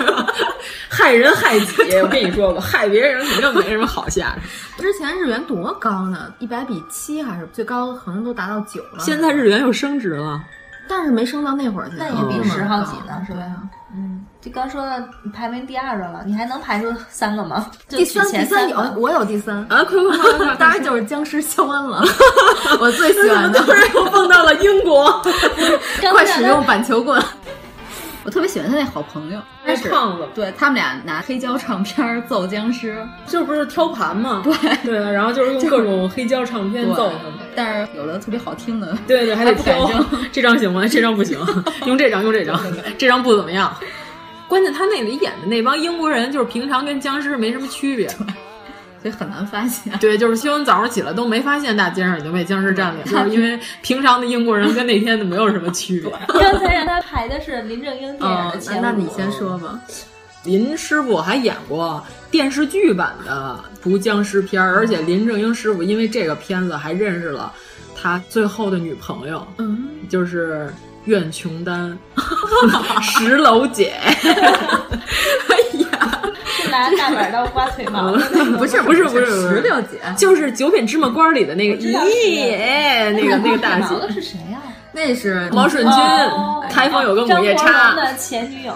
[0.89, 4.39] 害人害己，我跟你说吧，害别人肯定没什么好下场。
[4.77, 6.33] 之前日元多高呢？
[6.39, 8.99] 一百比七还是最高，可能都达到九了。
[8.99, 10.41] 现在日元又升值了，
[10.87, 13.41] 但是没升到那会儿去，那也比十好几呢，是吧？
[13.97, 14.97] 嗯，就刚说到
[15.33, 17.69] 排名第二的了，你还能排出三个吗？
[17.87, 19.83] 第三，第三有，我有第三啊！
[19.83, 20.55] 快快快快快！
[20.55, 22.03] 当然就是僵尸肖恩了，
[22.81, 23.59] 我最喜欢的。
[23.63, 25.21] 突然又蹦到了英国，
[26.11, 27.21] 快使用板球棍。
[28.25, 34.41] 我特别喜欢他那好朋友，那胖子，对他们俩拿黑胶唱片揍僵尸， 这不是挑盘吗？
[34.43, 40.03] 对对，然后就是用各种黑胶唱片揍他们，但是有的特别好听的，对对，还得挑扔。
[40.33, 40.87] 这张行吗？
[40.87, 41.39] 这张不行，
[41.85, 42.59] 用这张，用这张，
[42.97, 43.71] 这张不怎么样。
[44.47, 48.07] 关键他那里演的那帮英国人，就是平常跟僵尸没什么区别。
[49.05, 49.95] 所以很难发现。
[49.99, 56.11] 对，就是新闻早上起来都没发现大街上已经被僵尸占领，就是因为平常的英国人跟那天的没有什么区别。
[56.39, 59.79] 刚才让他排的是林正英电影那你先说吧。
[60.43, 67.53] 林师傅还演过电视剧版的毒僵尸片儿，而且林正英师傅因为这个片子还认识了
[67.95, 70.67] 他最后的女朋友，嗯，就是
[71.03, 71.95] 苑琼丹，
[73.03, 73.93] 石楼姐。
[76.97, 84.59] 大板刀刮腿 毛的那个，不是 不是不是石榴姐，就是《九品芝麻官》里的那个，咦，那个那个大姐毛，的是谁呀？
[84.91, 85.91] 那是毛舜筠
[86.29, 87.93] 哦，开封有个母夜叉。
[87.95, 88.73] 的前女友，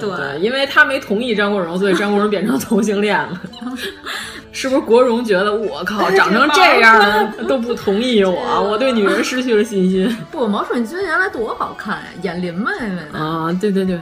[0.00, 3.40] 对对，因为他没同意张国荣，所以张国荣变成同性恋了。
[4.50, 8.32] 是不是国荣觉得我靠，长成这样了都不同意我，
[8.70, 13.56] 我对女人失去了信心不，毛顺君原来多好看呀，演林妹妹的，啊！
[13.60, 13.98] 对对对，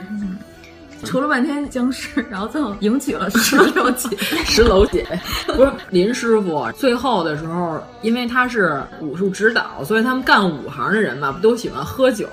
[1.03, 4.15] 除了半天僵尸，然后最后迎娶了石榴姐。
[4.45, 5.05] 石榴姐
[5.47, 12.27] 不是林师傅，最后的时候，因为他是武术指导，所以他们干武行的人嘛，不都喜欢喝酒，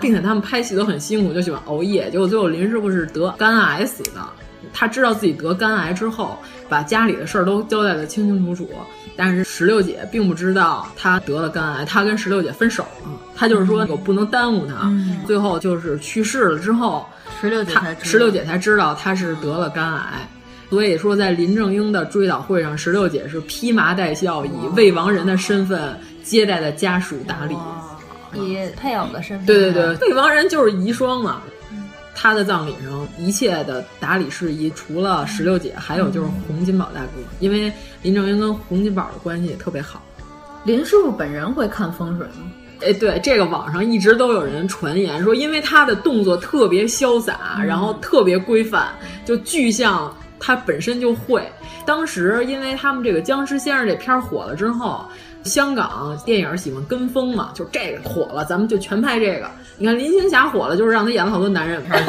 [0.00, 2.10] 并且他们拍戏都很辛苦，就喜欢熬夜。
[2.10, 4.20] 结果最后林师傅是得肝癌死的。
[4.72, 6.36] 他知道自己得肝癌之后，
[6.68, 8.68] 把家里的事儿都交代的清清楚楚。
[9.16, 13.10] 但是石榴姐并不知道他得了肝癌，他跟石榴姐分手了。
[13.36, 14.90] 他就是说我不能耽误他。
[15.26, 17.06] 最后就是去世了之后，
[17.44, 20.26] 石榴姐才石榴姐才知道她是得了肝癌。
[20.70, 27.54] 所以说，在林正英的追悼会上，石榴姐是披麻戴孝，以未亡人的身份接待的家属打理，
[28.32, 29.46] 以配偶的身份。
[29.46, 31.42] 对对对，未亡人就是遗孀嘛。
[32.16, 37.70] 他的葬礼上，一切的打理事宜，除了石榴姐，还有就是洪金宝大哥，因为
[38.02, 40.02] 林正英跟洪金宝的关系也特别好。
[40.64, 42.50] 林师傅本人会看风水吗？
[42.84, 48.88] 哎，对，这个网上一直都有人传言说，因为他的动作特别潇洒，然后特别规范，
[49.24, 51.42] 就巨像他本身就会。
[51.86, 55.04] 当时因为他们这个《僵尸先生》这片火了之后，
[55.42, 59.50] 香港电影喜欢跟风嘛，就这个火了，咱们就全拍这个。
[59.76, 62.02] 你看林青霞火了，就是让他演了好多男人片，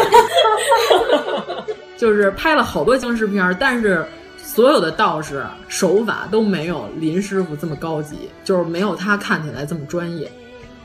[1.97, 4.05] 就是拍了好多僵尸片，但是
[4.37, 10.31] 所有的道士手法都没有林师傅这么高级，就是没有他看起来这么专业。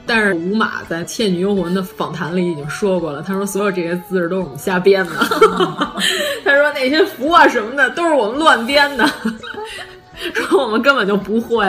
[0.07, 5.13] 但是吴马在《倩女幽魂》的访谈里已经说过了，他说所有这些姿势都是我们瞎编的，
[6.45, 9.09] 他说那些符啊什么的都是我们乱编的。
[10.35, 11.65] 说我们根本就不会，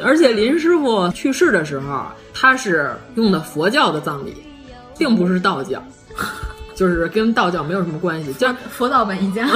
[0.00, 4.32] 而且林师傅去世的时候，他是用的佛教的葬礼，
[4.96, 5.82] 并不是道教，
[6.76, 9.48] 就是跟道教没有什么关系，叫 佛道本一家。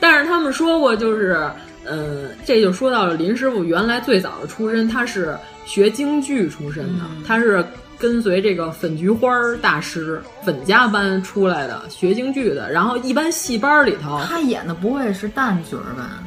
[0.00, 1.46] 但是他们说过，就是，
[1.84, 7.64] 嗯，这就说到了林师傅原来最早的出身，他是学京剧出身的，他是
[7.98, 12.70] 跟随这个粉菊花大师粉家班出来的，学京剧的。
[12.70, 16.22] 然后一般戏班里头，他演的不会是旦角吧？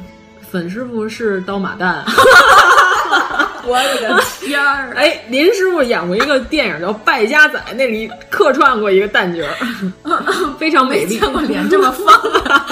[0.50, 2.02] 粉师傅是刀马旦，
[3.66, 4.94] 我的个天儿！
[4.96, 9.44] 哎，林师傅演过一个电影叫《败家仔》，那里客串过一个旦角，
[10.58, 12.20] 非常美丽，见过脸这么方，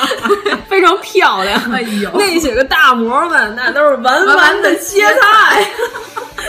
[0.69, 1.61] 非常漂亮。
[1.73, 5.67] 哎呦，那些个大模们，那都是完完的切菜，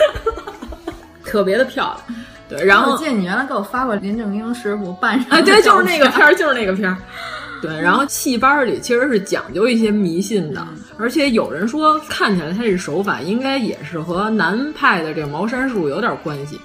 [1.24, 2.18] 特别的漂亮。
[2.48, 6.96] 对，然后我记得你原来给我发过林正英师傅扮上，哎，对，就是那个片儿，就是那个片儿。
[7.62, 10.66] 对，然后戏班里其实是讲究一些迷信的，
[10.98, 16.60] 而且有人说看起来他这手法应该也是和南派的这个茅山术有点关系，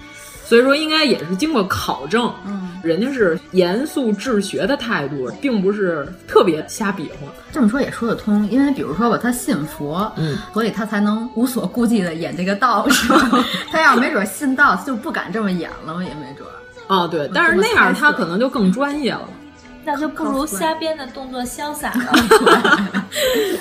[0.46, 7.32] 所以说应该也是经过考证，嗯，人家是严肃治学的态度，并不是特别瞎比划。
[7.52, 13.14] 这么说也说得通，因为比如说吧，他信佛，嗯，所以他才能无所顾忌的演这个道士。
[13.72, 16.48] 他要没准信道，就不敢这么演了，也没准。
[16.88, 19.30] 哦，对，但是那样他可能就更专业了。
[19.84, 22.14] 那就不如瞎编的动作潇洒了。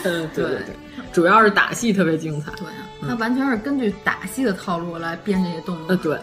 [0.04, 0.76] 嗯，对对对，
[1.12, 2.52] 主要是打戏特别精彩。
[2.52, 5.86] 对啊，他完全是根据打戏的套路来编这些动作。
[5.88, 6.18] 呃，对，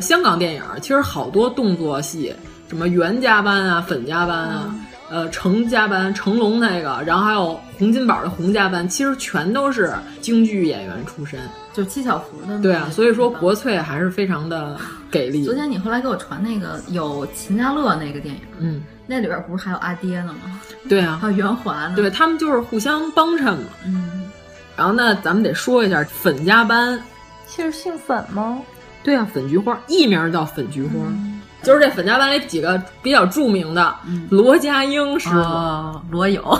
[0.00, 2.34] 香港电影其实好多动作戏，
[2.68, 4.74] 什么袁家班啊、粉家班啊、
[5.10, 11.38] 呃成家班、成龙那个，然后还有洪金宝的洪家班，其实全都是京剧演员出身，
[11.72, 12.58] 就七小福的。
[12.60, 14.76] 对啊，所以说国粹还是非常的
[15.10, 15.44] 给力。
[15.46, 18.82] 昨天你后来给我传那个有秦家乐那个电影，嗯。
[19.06, 20.60] 那里边不是还有阿爹呢吗？
[20.88, 21.94] 对啊，还有袁华呢。
[21.96, 23.64] 对他们就是互相帮衬嘛。
[23.84, 24.30] 嗯，
[24.76, 27.00] 然后那咱们得说一下粉家班，
[27.46, 28.60] 其实姓粉吗？
[29.02, 36.42] 对啊，粉菊花艺名叫粉菊花，嗯、就是这粉家班里几个比较著名的，嗯、罗家英师傅、哦、罗友，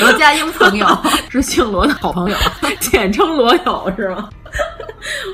[0.00, 0.86] 罗家英朋友
[1.28, 2.36] 是姓罗的好朋友，
[2.80, 4.30] 简称罗友是吗？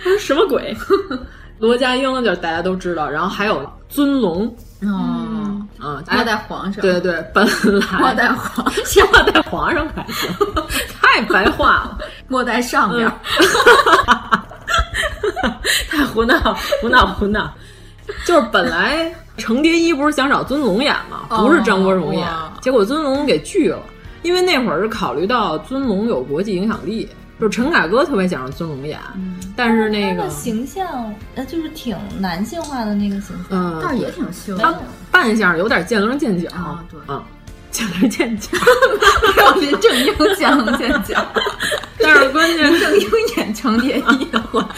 [0.05, 0.77] 我说什么鬼？
[1.59, 4.47] 罗家英就是大家都知道，然后还有尊龙。
[4.83, 5.26] 哦，
[5.81, 7.53] 啊，末代皇上，对对，本来
[7.99, 10.31] 末代皇上，末代皇上还行，
[11.01, 13.09] 太白话了，末代上边，
[15.91, 17.53] 太胡闹胡闹胡闹，
[18.27, 21.25] 就是本来程蝶衣不是想找尊龙演吗？
[21.29, 22.27] 不是张国荣演，
[22.61, 23.79] 结果尊龙给拒了，
[24.23, 27.09] 因为那会儿是考虑到尊龙有国际影响力。
[27.39, 34.57] 就是陈凯歌特别想让尊龙演，嗯、但是那个形象呃就是挺男性化的那个形象，嗯，但是也挺秀。
[34.57, 34.75] 他
[35.11, 37.23] 扮相有点见棱见角啊，对啊，
[37.71, 38.51] 见棱见角，
[39.37, 41.25] 没有林正英见棱见角。
[42.01, 44.69] 但是关键林正英演程蝶衣的话，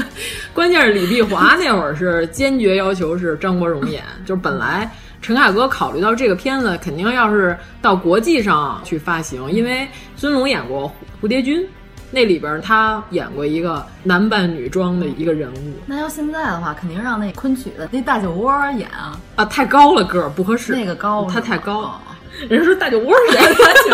[0.54, 4.90] 关键是李碧华那会儿是坚决要求是张国荣演，就是本来。
[5.22, 10.92] 陈凯歌考虑到这个片子肯定要是到国际上去发行，因为尊龙演过
[11.24, 11.60] 《蝴蝶君》。
[12.10, 15.74] 那里边他演过一个男扮女装的一个人物。
[15.86, 19.18] 那要现在的话，肯定让那昆曲的那大酒窝演啊！
[19.36, 20.72] 啊，太高了个儿不合适。
[20.72, 21.80] 那个高，他太高。
[21.80, 22.00] 哦、
[22.48, 23.40] 人说大酒窝谁？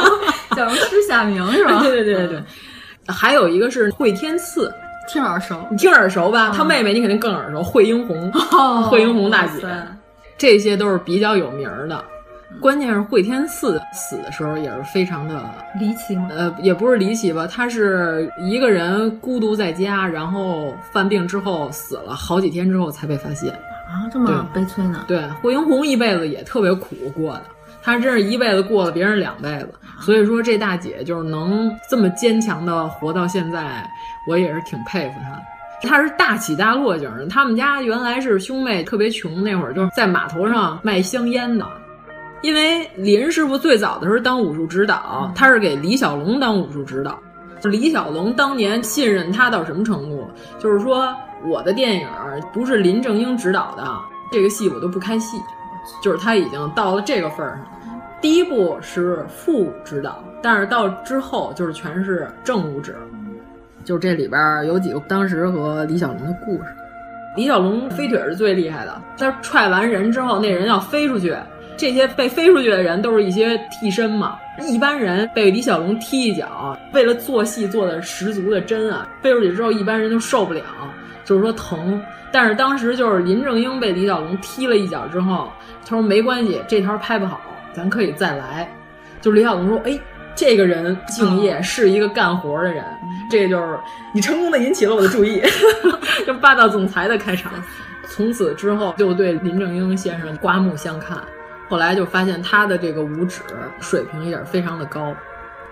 [0.57, 1.81] 叫什么施夏明是吧？
[1.85, 2.43] 对对对对对。
[3.09, 4.73] 还有一个是惠天赐，
[5.09, 6.51] 听耳熟，你听耳熟吧？
[6.51, 9.67] 嗯、他妹妹你肯定更耳熟，惠英红，哦、惠英红大姐，
[10.37, 12.05] 这些都是比较有名的。
[12.61, 15.43] 关键是惠天寺死的时候也是非常的
[15.81, 16.29] 离奇吗？
[16.31, 23.53] 呃，也不是离奇吧，他是一个人孤独在家，然后犯病之后死了，好几天之后才被发现。
[23.53, 25.05] 啊，这么悲催呢？
[25.09, 27.45] 对，霍英红一辈子也特别苦过的，
[27.83, 33.85] 她真是一辈子过了别人两辈子，所以说这大姐就是能这么坚强的活到现在，
[34.29, 35.43] 我也是挺佩服她的。
[35.83, 41.67] 她是大起大落型的，他们家原来是兄妹特别穷，那会儿就是在码头上卖香烟的。
[42.43, 47.19] 因为林师傅最早的时候当武术指导，他是给李小龙当武术指导。
[47.65, 50.29] 李小龙当年信任他到什么程度？
[50.59, 51.15] 就是说
[51.47, 52.09] 我的电影
[52.53, 53.87] 不是林正英指导的，
[54.33, 55.39] 这个戏我都不开戏。
[56.03, 57.67] 就是他已经到了这个份儿上。
[58.21, 62.97] 第一部是副指导，但是到之后就是全是正武指。
[63.85, 66.65] 就这里边有几个当时和李小龙的故事。
[67.37, 71.37] 李小龙飞腿是最厉害的，他踹完人之后，那人要飞出去。
[71.77, 80.63] 这些被飞出去的人都是一些替身嘛，一般人被李小龙踢一脚，为了做戏做的十足的真啊，飞出去之后一般人就受不了，
[81.25, 82.01] 就是说疼。
[82.31, 85.53] 但是当时就是林正英被李小龙踢了一脚之后，
[85.85, 87.41] 他说没关系，这条拍不好，
[87.73, 88.71] 咱可以再来。
[89.21, 89.99] 就李小龙说，哎，
[90.35, 92.85] 这个人敬业，是一个干活的人，
[93.31, 93.79] 这就是
[94.15, 95.43] 你成功的引起了我的注意，
[96.27, 97.53] 就霸道总裁的开场。
[98.09, 101.19] 从此之后就对林正英先生刮目相看。
[101.73, 103.41] 后来就发现他的这个五指
[103.81, 105.11] 水平也是非常的高，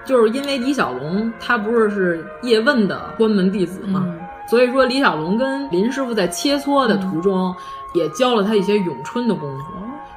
[0.07, 4.03] 就是因为李小龙他不是是叶问的关门弟子嘛，
[4.48, 7.55] 所以说李小龙跟林师傅在切磋的途中
[7.92, 9.64] 也教了他一些咏春的功夫。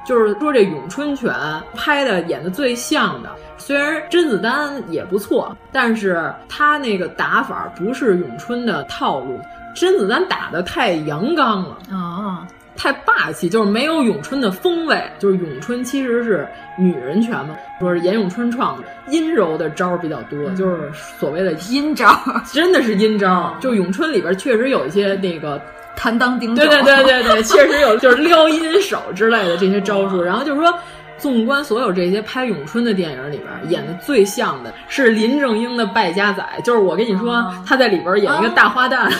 [0.06, 1.30] 就是说这咏春拳
[1.74, 3.28] 拍的演的最像的，
[3.58, 9.38] 虽然甄子丹也不错，但是他那个打法不是咏春的套路，
[9.74, 12.46] 甄子丹打的太阳刚了啊。
[12.76, 15.02] 太霸气，就是没有咏春的风味。
[15.18, 16.46] 就是咏春其实是
[16.78, 22.18] 女人拳嘛，说是严咏春创的，阴柔的招比较多，就是所谓的阴招，
[22.52, 23.56] 真的是阴招。
[23.60, 25.60] 就咏春里边确实有一些那个
[25.96, 30.22] 弹当钉对对对对对，确实有就是撩阴手之类的这些招数。
[30.22, 30.74] 然后就是说。
[31.18, 39.10] 纵观所有这些拍咏春的电影里边，演的最像的是林正英的败家仔，就是我跟你说，他在里边演一个大花旦。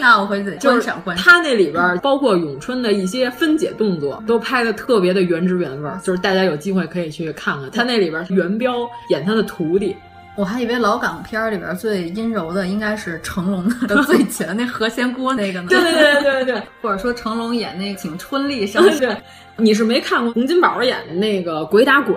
[0.00, 7.70] 那我回去观赏观他那里边包括咏春的一些分解动作，都拍的特别的原汁原味，就是大家有机会可以去看看。
[7.70, 9.94] 他那里边元彪演他的徒弟。
[10.36, 15.68] 我还以为老港片里边最阴柔的应该是成龙的 最前那何仙姑那个呢？
[15.68, 19.16] 对对对对对，或者说成龙演那请春丽上身。
[19.56, 22.12] 你是没看过洪金宝演的那个《鬼打鬼》，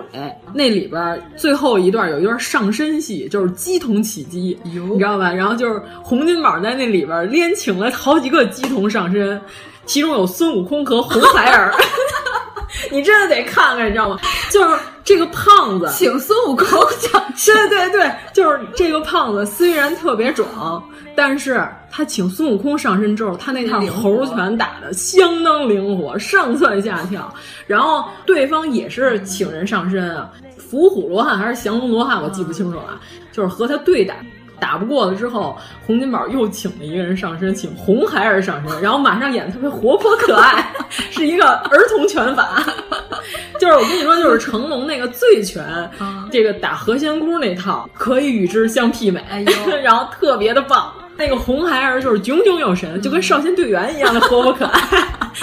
[0.52, 5.32] 那里边最后一段有一段上身戏，就是鸡童起鸡，你知道吧？
[5.32, 9.40] 然后就是洪金宝在那里边连请了好几个鸡童上身，
[9.86, 11.72] 其中有孙悟空和红孩儿。
[12.90, 14.18] 你真的得看看，你知道吗？
[14.50, 16.66] 就是这个胖子请孙悟空
[17.00, 20.82] 上身， 对对对，就是这个胖子虽然特别壮，
[21.14, 27.32] 但是他请孙悟空上身之后，他那套猴拳打的相当灵活，上蹿下跳。
[27.66, 33.00] 然后对方也是请人上身啊，伏虎罗汉还是降龙罗汉，我记不清楚了，
[33.32, 34.14] 就是和他对打。
[34.60, 35.56] 打不过了之后，
[35.86, 40.72] 洪金宝又请了一个人上身，请红孩儿上身，然后马上演的特别活泼可爱，
[41.10, 42.62] 是一个儿童拳法。
[43.60, 45.90] 就是我跟你说，就是成龙那个醉拳，
[46.30, 49.22] 这个打何仙姑那套可以与之相媲美，
[49.82, 50.92] 然后特别的棒。
[51.16, 54.80] 那个红孩儿就是炯炯有神，就跟少先队员一样的活泼可爱，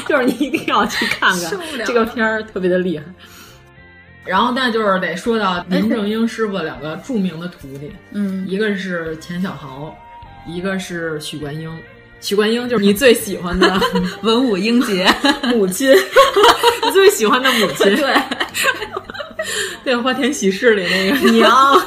[0.08, 3.04] 就是你一定要去看看这个片儿，特别的厉害。
[4.26, 9.96] 然后，那就是得说到 林正英师傅两个著名的徒弟， 嗯，一个是钱小豪，
[10.48, 11.72] 一个是许冠英。
[12.22, 13.80] 许冠英就是你最喜欢的
[14.24, 15.08] 文武英杰
[15.44, 18.22] 母亲，你最喜欢的母亲，对，
[19.84, 21.80] 对，《花田喜事》里那个娘，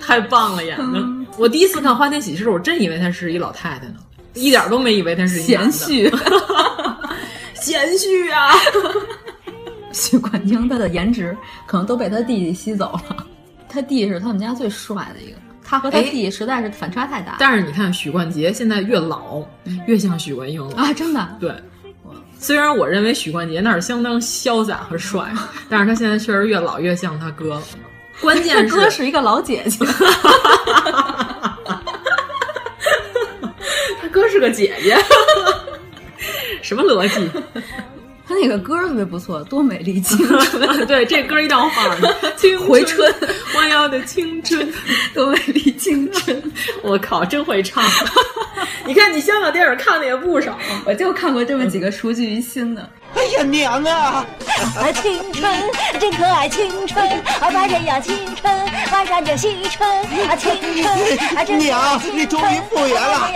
[0.00, 1.02] 太棒了，演的。
[1.36, 3.96] 我第一次看《花田喜事》，我真以为她是一老太太呢，
[4.32, 6.08] 一点都没以为她是贤婿，
[7.60, 8.54] 贤婿啊。
[9.92, 11.36] 许冠英他的颜值
[11.66, 13.26] 可能都被他弟弟吸走了，
[13.68, 17.36] 他弟是他们家最帅的一个，他和他弟实在是反差太大。
[17.38, 19.42] 但是你看许冠杰现在越老
[19.86, 20.92] 越像许冠英了啊！
[20.92, 21.54] 真的，对。
[22.38, 25.32] 虽然我认为许冠杰那是相当潇洒和帅，
[25.68, 27.62] 但是他现在确实越老越像他哥了。
[28.20, 29.84] 关键是哥是一个老姐姐，
[34.00, 34.96] 他哥是个姐姐，
[36.62, 37.30] 什么逻辑？
[38.32, 40.86] 他那个歌特别不错，多美丽青春。
[40.86, 41.94] 对，这歌一定要放。
[42.66, 43.14] 回春，
[43.56, 44.66] 我要的青春，
[45.12, 46.42] 多美丽青春。
[46.82, 47.84] 我靠，真会唱！
[48.86, 52.88] 你看，你香港电影看的也不少，我就看过这么几个熟记于心的。
[53.14, 54.26] 哎呀，娘啊！
[54.94, 55.52] 青春
[56.00, 57.06] 真可爱，青春
[57.40, 58.54] 啊，白天呀青春，
[58.92, 59.88] 晚上就青春
[60.28, 60.50] 啊，青
[60.82, 60.86] 春
[61.36, 63.28] 啊，真娘，你终于复原了！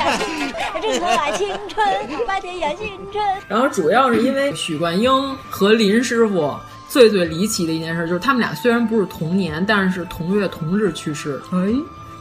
[0.80, 1.86] 真可爱，青春
[2.26, 3.24] 白天呀青春。
[3.48, 6.54] 然后主要是因为许冠英和林师傅
[6.88, 11.40] 最最离奇的一件事，就是他们俩虽然不是同年，但是同月同日去世。
[11.52, 11.58] 哎。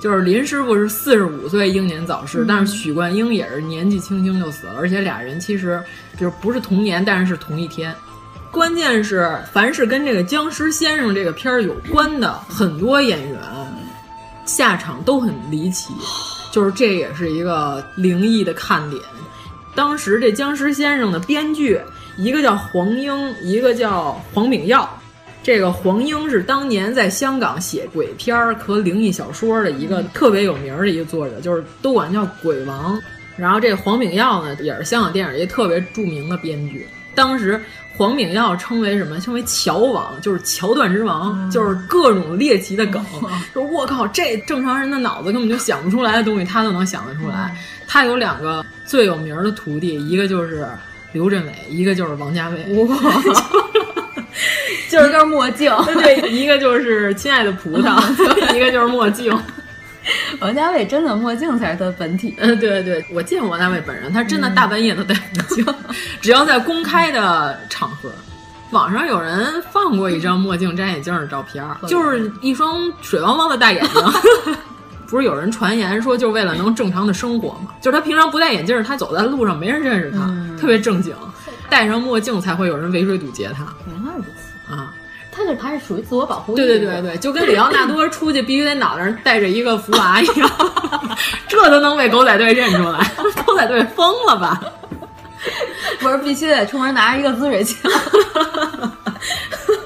[0.06, 5.84] 就是林师傅是四十五岁英年早逝，但是许冠英也是年纪轻轻就死了，而且俩人其实
[6.16, 7.92] 就是不是同年，但是是同一天。
[8.52, 13.40] 关键是凡是跟这个僵尸先生这个片儿有关的很多演员
[14.46, 15.92] 下场都很离奇，
[16.54, 19.02] 就是这也是一个灵异的看点。
[19.74, 21.82] 当时这僵尸先生的编剧
[22.16, 24.88] 一个叫黄英，一个叫黄炳耀。
[25.46, 33.00] 这个黄英是当年在香港写鬼片儿和灵异小说的一个特别有名的一个作者，就是都管叫鬼王。
[33.38, 36.88] 然后这个黄炳耀呢，也是香港电影业特别著名的编剧。
[37.14, 37.62] 当时
[37.96, 39.20] 黄炳耀称为什么？
[39.20, 43.06] 称为桥王，就是桥段之王，就是各种猎奇的梗。
[43.54, 47.56] 说我靠，这正常人的脑子根本就想不出来的东西，他都能想得出来。
[47.86, 50.68] 他有两个最有名的徒弟，一个就是
[51.12, 52.66] 刘镇伟，一个就是王家卫。
[54.36, 54.90] 哇！
[54.90, 58.00] 就是个墨镜，对对，一个就是亲爱的葡萄，
[58.56, 59.38] 一个就是墨镜。
[60.40, 62.36] 王家卫真的墨镜才是他本体。
[62.38, 65.66] 嗯，对对，我见过王家卫本人，他真的大半夜都戴墨镜，
[66.22, 68.12] 只要在公开的场合。
[68.72, 74.56] 网上有人放过一张墨镜摘眼镜的照片，就是一双水汪汪的大眼睛。
[75.08, 77.72] 不是有人传言说，就为了能正常的生活吗？
[77.80, 80.28] 就是他平常不戴眼镜，他走在路上没人认识他，
[80.60, 81.16] 特别正经。
[81.70, 83.66] 戴上墨镜才会有人围追堵截他。
[83.88, 84.94] 原来如此啊！
[85.38, 86.56] 他这还是属于自我保护。
[86.56, 90.50] 对对对对，就跟里奥纳多出去必须得脑袋上戴着一个福娃一样，
[91.50, 93.12] 这都能被狗仔队认出来。
[93.46, 94.62] 狗仔队疯了吧？
[96.00, 97.92] 不是必须得出门拿着一个滋水枪？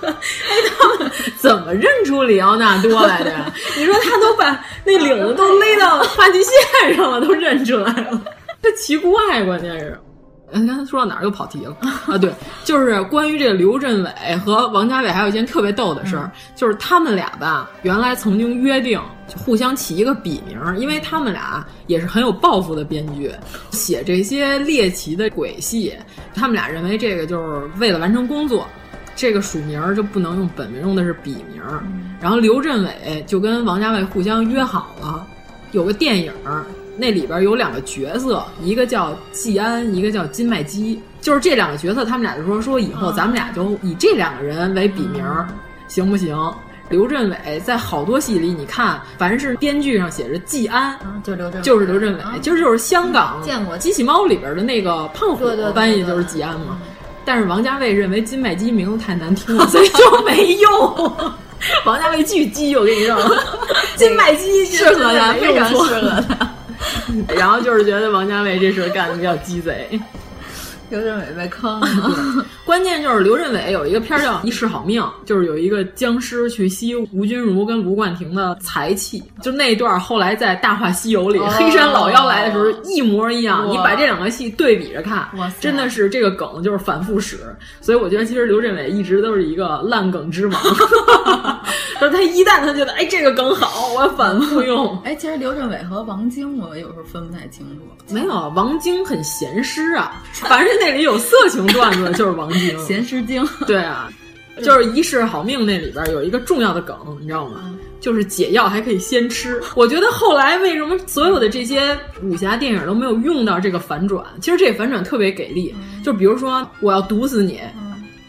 [0.06, 3.52] 哎，他们怎么认出里奥纳多来的呀？
[3.76, 8.22] 你说他都把那领子都勒到发际线上了，都认出来了，
[8.62, 10.00] 这奇怪，关键是。
[10.52, 11.76] 刚才说到哪儿又跑题了
[12.08, 12.18] 啊？
[12.18, 12.34] 对，
[12.64, 23.32] 就是关于这个刘镇伟和王家卫还有一件特别逗的事儿，就是他们俩吧，原来曾经约定就互相起一个笔名，因为他们俩也是很有抱负的编剧，
[23.72, 25.94] 写这些猎奇的鬼戏，
[26.34, 28.68] 他们俩认为这个就是为了完成工作，
[29.16, 31.62] 这个署名就不能用本名，用的是笔名。
[32.20, 35.26] 然后刘镇伟就跟王家卫互相约好了，
[35.72, 36.34] 有个电影。
[37.00, 41.02] 那里边有两个角色，一个叫季安，一个叫金麦基。
[41.22, 45.24] 就是这两个角色，他们俩就说说以后咱们俩就以这两个人为笔名，
[45.88, 46.38] 行不行？
[46.90, 55.46] 刘镇伟在好多戏里，你看，凡是编剧上写着季安，就刘镇，就是刘镇伟，其实就是香港见过机器猫里边的那个胖虎
[55.76, 56.80] 翻译就是季安嘛。
[57.26, 61.14] 但是王家卫认为金麦基名字太难听了，所以就没用。
[61.86, 63.18] 王家卫巨鸡，我跟你说，
[63.96, 66.50] 金麦基适合他，非常适合他。
[67.38, 70.00] 然后就是觉得王家卫这事干的比较鸡贼，
[70.90, 72.46] 刘镇伟被坑 了。
[72.66, 83.68] 关键就是刘镇伟有一个片儿叫《一世好命》，就是有一个僵尸去吸吴君如跟卢冠廷的财气，就那段后来在《大话西游》里黑山老妖来的时候一模一样。
[83.72, 85.28] 你把这两个戏对比着看，
[85.60, 87.38] 真的是这个梗就是反复使。
[87.82, 90.62] 所以我觉得其实刘镇伟一直都是一个烂梗之王。
[92.06, 94.98] 是 他一旦他觉得哎这个梗好，我要反复用。
[95.04, 98.14] 哎，其实刘镇伟和王晶我有时候分不太清楚。
[98.14, 102.78] 没有，王晶很闲诗啊，凡是那里有色情段子就是王晶。
[102.86, 103.48] 闲诗精。
[103.68, 104.12] 对啊，
[104.64, 107.76] 就是《一世好命》那里边有一个重要的梗，你知道吗？
[108.00, 109.62] 就是解药还可以先吃。
[109.76, 114.26] 我觉得后来为什么所有的这些武侠电影都没有用到这个反转？
[114.42, 115.76] 其实这个反转特别给力。
[116.02, 117.60] 就比如说，我要毒死你，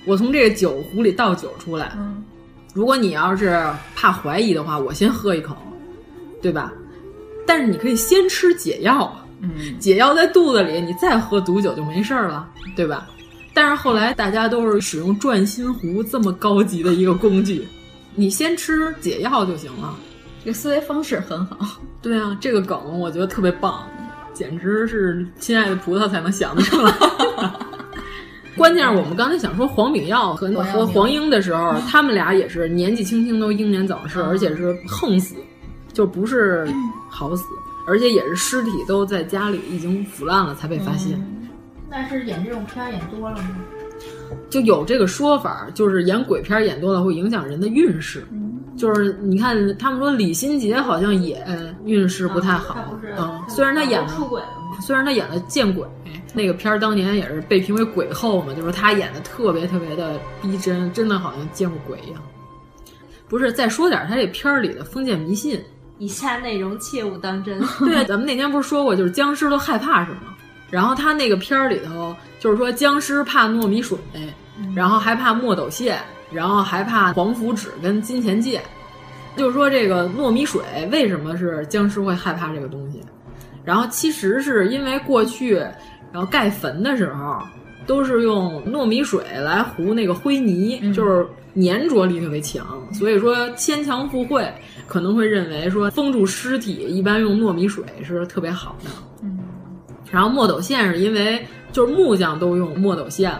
[0.06, 1.96] 我从这个酒壶里倒酒出来。
[2.72, 3.60] 如果你要是
[3.96, 5.56] 怕怀疑的话，我先喝一口，
[6.40, 6.72] 对吧？
[7.46, 13.08] 但是你可以先吃解药，嗯，解药在肚子里，你再喝毒酒就没事儿了，对吧？
[13.52, 17.66] 但是后来大家都是使用转心壶这么高级的一个工具，
[18.14, 19.96] 你先吃解药就行了。
[20.44, 21.58] 这个思维方式很好，
[22.00, 23.84] 对啊，这个梗我觉得特别棒，
[24.32, 26.94] 简直是亲爱的葡萄才能想得出来。
[28.56, 35.36] 关键是我们刚才想说黄炳耀和和黄英的时候，他们俩也是年纪轻轻都英年早逝，而且是横死，
[35.92, 36.68] 就不是
[37.08, 37.44] 好死，
[37.86, 41.18] 而且也是尸体都在家里已经腐烂了才被发现。
[41.88, 43.56] 那是演这种片演多了吗？
[44.48, 48.26] 就有这个说法，就是演鬼片演多了会影响人的运势。
[48.80, 51.44] 就是你看，他们说李心洁好像也
[51.84, 54.48] 运势不太好，嗯，虽然他演出轨了，
[54.80, 55.86] 虽然他演了见鬼
[56.32, 62.22] 那个片儿，当年也是被评为鬼后嘛，就是他演的特别特别的逼真，真的好像见过鬼一样。
[63.28, 65.62] 不是，再说点他这片儿里的封建迷信，
[65.98, 67.60] 以下内容切勿当真。
[67.80, 70.22] 对，咱们那天不是说过，就是僵尸都害怕什么？
[70.70, 73.98] 然后他那个片儿里头就是说僵尸怕糯米水，
[74.74, 76.00] 然后还怕墨斗线，
[76.32, 78.60] 然后还怕黄符纸跟金钱戒。
[79.36, 80.60] 就是说这个糯米水
[80.90, 83.00] 为什么是僵尸会害怕这个东西？
[83.64, 85.54] 然后其实是因为过去
[86.12, 87.38] 然后盖坟的时候
[87.86, 94.52] 都是用糯米水来糊那个灰泥，就是粘着力特别强，所以说牵强附会
[94.86, 98.90] 可能会认为说封住尸体一般用糯米水是特别好的。
[99.22, 99.38] 嗯，
[100.10, 103.32] 然后墨斗线是因为就是木匠都用墨斗线。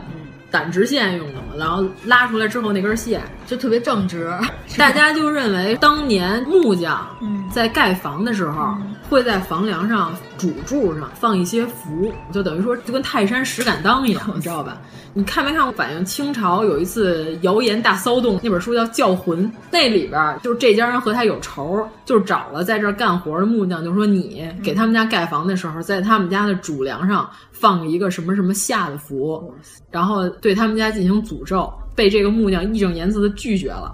[0.51, 4.31] 胆直线用的嘛，然后拉出来之后那根线就特别正直，
[4.77, 7.07] 大家就认为当年木匠
[7.53, 8.77] 在盖房的时候
[9.09, 14.77] 会在房梁上主柱上放一些符，就等于说就跟泰山石敢当一样， 你知道吧？
[15.13, 29.53] 你看没看过反映清朝有一次谣言大骚动那本书叫《教魂》，那里边就是这家人和他有仇，就是找了在这干活的木匠，就说你给他们家盖房的时候，在他们家的主梁上放一个什么什么下的符，
[29.91, 33.93] 然后对他们家进行诅咒，被这个木匠义正言辞的拒绝了。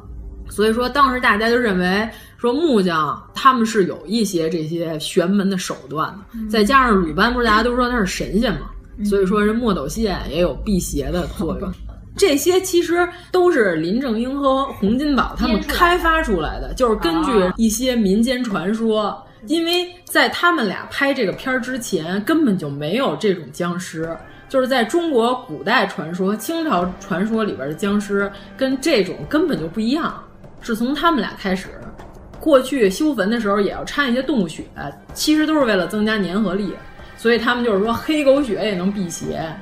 [0.48, 8.70] 所以说当时大家就认为说木匠他们是有一些这些玄门的手段的，再加上鲁班不是大家都说他是神仙吗。
[9.04, 11.72] 所以说，这墨斗线也有辟邪的作用。
[12.16, 19.22] 这些其实都是林正英和洪金宝他们开发出来的，就是根据一些民间传说。
[19.48, 24.16] 因为在他们俩拍这个片儿之前，根本就没有这种僵尸。
[24.48, 30.20] 就是在中国古代传说和清朝传说里边的僵尸，跟这种根本就不一样。
[30.62, 31.68] 是从他们俩开始，
[32.40, 34.64] 过去修坟的时候也要掺一些动物血，
[35.12, 36.72] 其实都是为了增加粘合力。
[37.26, 39.52] 所以他们就是说黑狗血也能辟邪，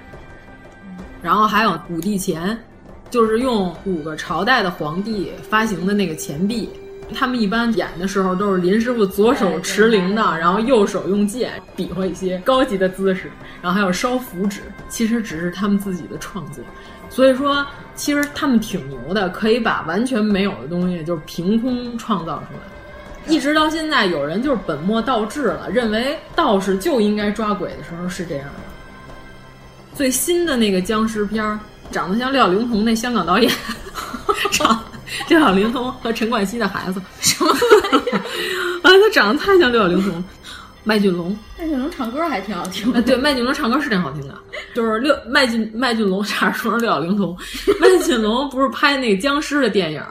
[1.23, 2.59] 然后还有五帝钱，
[3.09, 6.69] 就是用五个朝代的皇帝发行的那个钱币。
[7.15, 13.31] 他们一般演的时候都是林师傅左手持铃铛，然后右手用剑比划一些高级的姿势，
[13.63, 14.61] 然后还有烧符纸，
[14.91, 16.63] 其实只是他们自己的创作。
[17.09, 22.74] 所以说，其实他们挺牛的，可以把完全没有的东西就是凭空创造出来。
[23.27, 28.53] 一直到现在，有人就是本末倒置了，认为道士就应该抓鬼的时候是这样的。
[29.95, 31.59] 最新的那个僵尸片儿，
[31.91, 33.53] 长得像廖玲童那香港导演，
[34.51, 34.85] 长
[35.29, 38.19] 廖灵童和陈冠希的孩子，什么玩意儿？
[38.83, 40.25] 啊，他长得太像廖灵童。
[40.87, 43.01] 麦浚龙，麦浚龙唱歌还挺好听的。
[43.01, 44.35] 对，麦浚龙唱歌是挺好听的。
[44.77, 47.35] 就是六麦浚麦浚龙差点说六小龄童。
[47.81, 50.03] 麦浚龙不是拍那个僵尸的电影，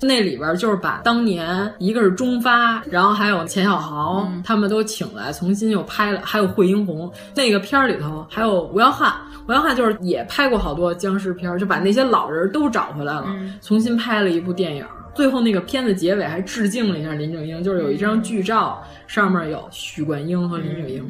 [0.00, 9.12] 那里边就是把当年一个是钟发，然后还有钱小豪，他们都请来重新又拍了，还有惠英红那个片儿里头还有吴耀汉，
[9.46, 13.26] 吴耀汉就是也拍过好多僵尸片，就把那些老人都找回来了，
[13.60, 14.86] 重新拍了一部电影。
[15.14, 21.08] 最后那个片子结尾还致敬了一下林正英，就是有一张剧照，上面有许冠英和林正英，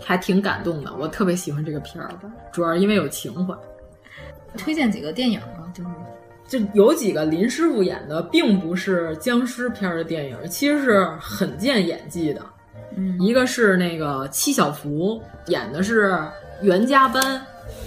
[0.00, 0.94] 还挺感动的。
[0.98, 2.08] 我特别喜欢这个片儿，
[2.52, 3.54] 主要是因为有情怀。
[4.56, 5.90] 推荐几个电影吧，就是
[6.46, 12.40] 就有几个林师傅演的，并不是僵尸片的电影，其实是很见演技的。
[12.96, 16.18] 嗯，一个是那个戚小福演的是
[16.62, 17.42] 袁家班。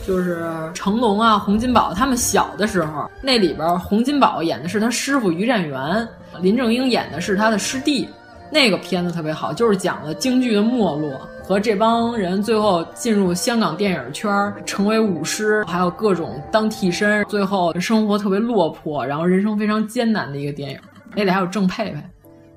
[0.05, 6.07] 就是成龙啊，洪金宝他们小的时候，那里边洪金宝演的是他师傅于占元，
[6.41, 8.07] 林正英演的是他的师弟。
[8.53, 14.29] 那个片子特别好，就是讲了京剧的没落和这帮人最后进入香港电影圈，
[14.65, 20.77] 成为舞狮，还有各种当替身，最后生活特别落魄，然后人生非常艰难的一个电影。
[21.15, 22.03] 那里还有郑佩佩，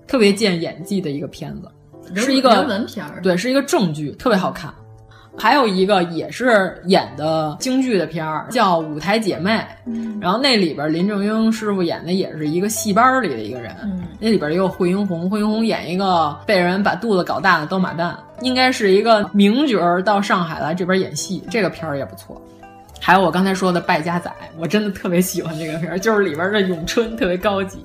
[0.08, 4.74] 特别见演技的一个片子，是一个文片儿，对，是一个正剧，特别好看。
[5.36, 9.60] 还有一个也是演的京剧的片儿，叫《舞台姐妹》，
[10.20, 13.74] 然后那里边林正英师傅演的也是一个戏班里的一个人，
[14.20, 22.40] 那里边也有惠英红，惠英红演一个被人把肚子搞大的刀马旦，应该是一个名角儿到上海来这边演戏，这个片儿也不错。
[23.00, 27.84] 还有我刚才说的《败家仔》，我真的特别喜欢这个片儿，就是里边的咏春特别高级。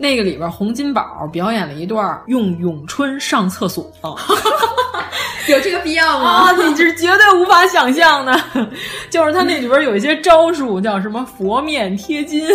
[0.00, 3.92] 那个里边洪金宝表演了一段用咏春上厕所。
[5.48, 6.30] 有这个必要吗？
[6.30, 8.40] 啊你是绝对无法想象的，
[9.10, 12.46] 就是他那里边有一些招数，叫什么佛面贴金，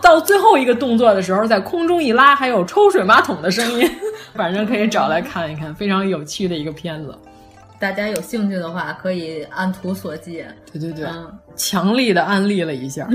[0.00, 3.90] 到最后一个动作的时候，在空中一拉，还有抽水马桶的声音，
[4.34, 7.14] 反正可以找来看一看，非常有趣的一个片子。
[7.80, 10.46] 大家有兴趣的话，可以按图索骥。
[10.72, 11.08] 对对对，
[11.56, 13.08] 强力的安利了一下，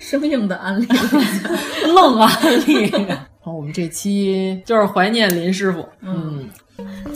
[0.00, 0.88] 生硬的安利，
[1.94, 2.28] 愣安
[2.66, 2.90] 利。
[3.42, 5.86] 好，我们这期就是怀念林师傅。
[6.02, 6.46] 嗯，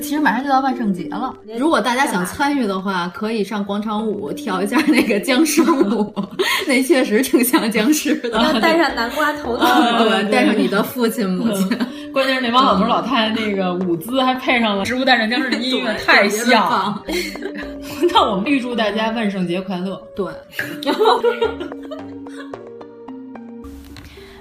[0.01, 6.15] 其实马上就到万圣节了，如果大家想参与的话，可以上广场舞跳一下那个僵尸舞，
[6.67, 8.31] 那确实挺像僵尸的。
[8.31, 11.69] 要戴上南瓜头套，对，带上你的父亲母亲。
[12.11, 17.03] 关键是那帮老头老太太那个舞姿还配上了《植物大战僵尸》的音乐，太像。
[18.11, 20.01] 那我们预祝大家万圣节快乐。
[20.17, 20.33] 对。